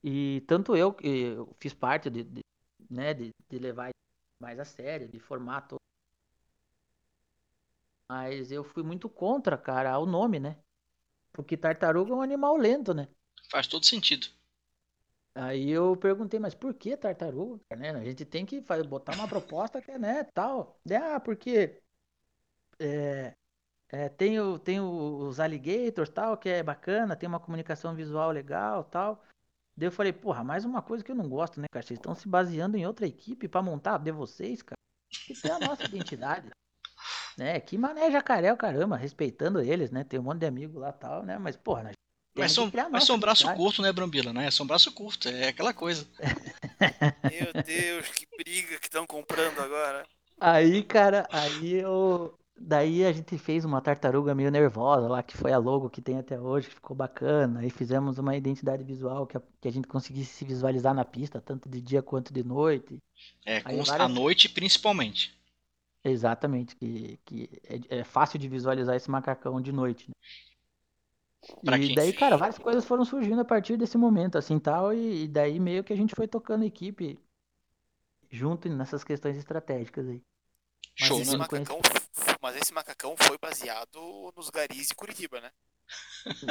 E 0.03 0.43
tanto 0.47 0.77
eu 0.77 0.93
que 0.93 1.37
fiz 1.59 1.73
parte 1.75 2.11
de, 2.11 2.23
de 2.25 2.43
né, 2.91 3.15
de, 3.15 3.31
de, 3.49 3.59
levar 3.59 3.91
mais 4.41 4.59
a 4.61 4.65
sério, 4.65 5.09
de 5.09 5.19
formar 5.19 5.67
mas 8.09 8.53
eu 8.53 8.63
fui 8.63 8.83
muito 8.83 9.09
contra, 9.09 9.57
cara, 9.57 9.99
o 9.99 10.07
nome, 10.07 10.39
né? 10.39 10.59
Porque 11.35 11.57
tartaruga 11.57 12.13
é 12.13 12.15
um 12.15 12.23
animal 12.23 12.57
lento, 12.57 12.95
né? 12.95 13.09
Faz 13.51 13.67
todo 13.67 13.85
sentido. 13.85 14.29
Aí 15.35 15.69
eu 15.69 15.97
perguntei, 15.97 16.39
mas 16.39 16.55
por 16.55 16.73
que 16.73 16.97
tartaruga? 16.97 17.61
Né? 17.77 17.91
A 17.91 18.05
gente 18.05 18.25
tem 18.25 18.47
que 18.47 18.63
fazer, 18.63 18.85
botar 18.85 19.15
uma 19.17 19.27
proposta 19.27 19.83
que 19.83 19.91
é, 19.91 19.99
né, 19.99 20.23
tal. 20.33 20.81
Ah, 20.89 21.19
porque 21.19 21.83
é, 22.79 23.35
é, 23.89 24.09
tem, 24.09 24.39
o, 24.39 24.61
tem 24.61 24.81
os 24.81 25.41
alligators, 25.41 26.09
tal, 26.09 26.37
que 26.37 26.49
é 26.49 26.63
bacana, 26.63 27.17
tem 27.17 27.29
uma 27.29 27.41
comunicação 27.41 27.97
visual 27.97 28.31
legal, 28.31 28.85
tal. 28.85 29.25
Daí 29.77 29.89
eu 29.89 29.93
falei, 29.93 30.13
porra, 30.13 30.45
mais 30.45 30.65
uma 30.65 30.81
coisa 30.81 31.03
que 31.03 31.11
eu 31.11 31.17
não 31.17 31.29
gosto, 31.29 31.61
né, 31.61 31.67
cara? 31.69 31.85
Vocês 31.85 31.99
estão 31.99 32.15
se 32.15 32.29
baseando 32.29 32.77
em 32.77 32.87
outra 32.87 33.05
equipe 33.05 33.49
para 33.49 33.61
montar 33.61 33.99
de 33.99 34.13
vocês, 34.13 34.63
cara. 34.63 34.79
Que 35.11 35.35
tem 35.35 35.51
a 35.51 35.59
nossa 35.59 35.83
identidade. 35.83 36.49
Né? 37.37 37.59
Que 37.61 37.77
mané 37.77 38.11
jacaré 38.11 38.53
o 38.53 38.57
caramba, 38.57 38.97
respeitando 38.97 39.61
eles, 39.61 39.91
né? 39.91 40.05
Tem 40.05 40.21
um 40.21 40.23
monte 40.23 40.41
de 40.41 40.47
amigo 40.47 40.79
lá 40.79 40.93
tal, 40.93 41.25
né? 41.25 41.37
Mas, 41.39 41.57
porra, 41.57 41.93
mas 42.37 42.53
são, 42.53 42.71
mas 42.91 43.05
são 43.05 43.19
braço 43.19 43.53
curto, 43.55 43.81
né, 43.81 43.93
Brambila, 43.93 44.33
né? 44.33 44.51
São 44.51 44.67
braço 44.67 44.91
curto, 44.93 45.29
é 45.29 45.49
aquela 45.49 45.73
coisa. 45.73 46.07
Meu 47.31 47.63
Deus, 47.63 48.09
que 48.09 48.27
briga 48.37 48.79
que 48.79 48.87
estão 48.87 49.07
comprando 49.07 49.61
agora. 49.61 50.05
Aí, 50.41 50.83
cara, 50.83 51.29
aí 51.31 51.75
eu. 51.75 52.37
Daí 52.57 53.05
a 53.05 53.13
gente 53.13 53.37
fez 53.37 53.65
uma 53.65 53.81
tartaruga 53.81 54.35
meio 54.35 54.51
nervosa 54.51 55.09
lá, 55.09 55.23
que 55.25 55.37
foi 55.37 55.53
a 55.53 55.59
logo 55.59 55.91
que 55.91 56.01
tem 56.01 56.19
até 56.19 56.39
hoje, 56.39 56.69
que 56.69 56.75
ficou 56.77 56.97
bacana. 56.97 57.61
Aí 57.61 57.71
fizemos 57.71 58.19
uma 58.19 58.37
identidade 58.37 58.85
visual 58.85 59.27
que 59.27 59.37
a, 59.37 59.43
que 59.61 59.67
a 59.67 59.73
gente 59.73 59.89
conseguisse 59.89 60.35
se 60.35 60.45
visualizar 60.45 60.95
na 60.95 61.05
pista, 61.05 61.41
tanto 61.41 61.69
de 61.69 61.81
dia 61.81 62.01
quanto 62.01 62.33
de 62.33 62.45
noite. 62.45 62.99
É, 63.45 63.61
com 63.61 63.83
várias... 63.83 63.91
à 63.91 64.09
noite 64.09 64.49
principalmente. 64.49 65.37
Exatamente, 66.05 66.77
que, 66.77 67.19
que 67.25 67.49
é, 67.65 68.01
é, 68.01 68.05
fácil 68.05 68.39
de 68.39 68.47
visualizar 68.47 68.95
esse 68.95 69.11
macacão 69.11 69.59
de 69.59 69.73
noite. 69.73 70.11
Né? 70.11 70.15
Pra 71.65 71.79
e 71.79 71.95
daí, 71.95 72.13
cara, 72.13 72.37
várias 72.37 72.59
coisas 72.59 72.85
foram 72.85 73.07
surgindo 73.07 73.41
a 73.41 73.45
partir 73.45 73.79
desse 73.79 73.97
momento, 73.97 74.37
assim, 74.37 74.59
tal, 74.59 74.93
e, 74.93 75.25
e 75.25 75.29
daí 75.29 75.59
meio 75.59 75.83
que 75.83 75.95
a 75.95 75.97
gente 75.97 76.15
foi 76.15 76.29
tocando 76.29 76.63
a 76.63 76.67
equipe 76.67 77.19
junto 78.31 78.69
nessas 78.69 79.03
questões 79.03 79.37
estratégicas 79.39 80.07
aí. 80.07 80.23
Mas, 81.01 81.09
Show, 81.09 81.21
esse, 81.21 81.33
né? 81.33 81.39
macacão, 81.39 81.81
mas 82.41 82.57
esse 82.57 82.75
macacão 82.75 83.17
foi 83.17 83.39
baseado 83.39 84.33
nos 84.37 84.51
garis 84.51 84.89
de 84.89 84.95
Curitiba, 84.95 85.41
né? 85.41 85.51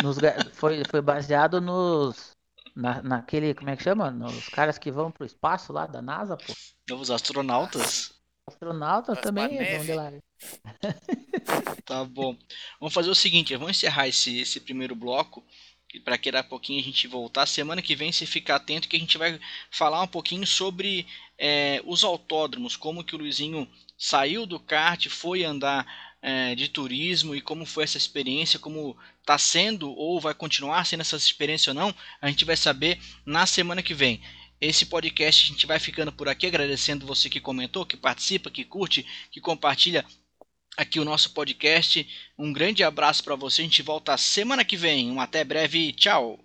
Nos, 0.03 0.17
foi, 0.53 0.83
foi 0.85 1.01
baseado 1.01 1.61
nos. 1.61 2.35
Na, 2.75 3.03
naquele, 3.03 3.53
como 3.53 3.69
é 3.69 3.77
que 3.77 3.83
chama? 3.83 4.09
Nos 4.09 4.49
caras 4.49 4.79
que 4.79 4.91
vão 4.91 5.11
pro 5.11 5.25
espaço 5.25 5.71
lá 5.71 5.85
da 5.85 6.01
NASA, 6.01 6.37
pô. 6.37 6.95
Os 6.95 7.11
astronautas. 7.11 8.22
Astronauta 8.47 9.15
também 9.15 9.58
é 9.58 9.95
lá. 9.95 10.12
Tá 11.86 12.03
bom. 12.03 12.38
Vamos 12.79 12.93
fazer 12.93 13.10
o 13.10 13.15
seguinte, 13.15 13.56
vamos 13.56 13.77
encerrar 13.77 14.08
esse, 14.08 14.39
esse 14.39 14.60
primeiro 14.60 14.95
bloco. 14.95 15.43
Para 16.03 16.17
que 16.17 16.32
daqui 16.32 16.47
a 16.47 16.49
pouquinho 16.49 16.79
a 16.79 16.84
gente 16.84 17.08
voltar. 17.08 17.45
Semana 17.45 17.82
que 17.82 17.95
vem, 17.95 18.12
se 18.12 18.25
ficar 18.25 18.56
atento, 18.56 18.88
que 18.88 18.95
a 18.95 18.99
gente 18.99 19.17
vai 19.17 19.39
falar 19.69 20.01
um 20.01 20.08
pouquinho 20.08 20.45
sobre 20.47 21.06
é, 21.38 21.82
os 21.86 22.03
autódromos, 22.03 22.75
como 22.75 23.03
que 23.03 23.15
o 23.15 23.19
Luizinho 23.19 23.69
saiu 23.97 24.45
do 24.45 24.60
kart, 24.60 25.08
foi 25.08 25.43
andar 25.43 25.86
é, 26.19 26.56
de 26.56 26.67
turismo 26.67 27.36
e 27.36 27.41
como 27.41 27.65
foi 27.65 27.84
essa 27.84 27.97
experiência, 27.97 28.58
como 28.58 28.97
está 29.19 29.38
sendo 29.38 29.91
ou 29.91 30.19
vai 30.19 30.34
continuar 30.34 30.86
sendo 30.86 31.01
essa 31.01 31.15
experiência 31.15 31.71
ou 31.71 31.75
não, 31.75 31.93
a 32.21 32.29
gente 32.29 32.45
vai 32.45 32.58
saber 32.58 32.99
na 33.25 33.45
semana 33.45 33.84
que 33.84 33.93
vem. 33.93 34.21
Esse 34.65 34.86
podcast 34.86 35.43
a 35.43 35.54
gente 35.54 35.65
vai 35.65 35.78
ficando 35.78 36.10
por 36.10 36.30
aqui, 36.30 36.47
agradecendo 36.47 37.06
você 37.06 37.30
que 37.30 37.41
comentou, 37.41 37.86
que 37.86 37.97
participa, 37.97 38.49
que 38.49 38.63
curte, 38.63 39.06
que 39.30 39.41
compartilha 39.41 40.06
aqui 40.78 41.02
o 41.02 41.04
nosso 41.04 41.32
podcast. 41.32 42.08
Um 42.39 42.54
grande 42.54 42.82
abraço 42.82 43.26
para 43.26 43.36
você. 43.36 43.62
A 43.62 43.65
gente 43.65 43.82
volta 43.82 44.15
semana 44.15 44.63
que 44.63 44.78
vem. 44.78 45.12
Um 45.12 45.19
até 45.19 45.43
breve. 45.43 45.91
Tchau. 45.91 46.39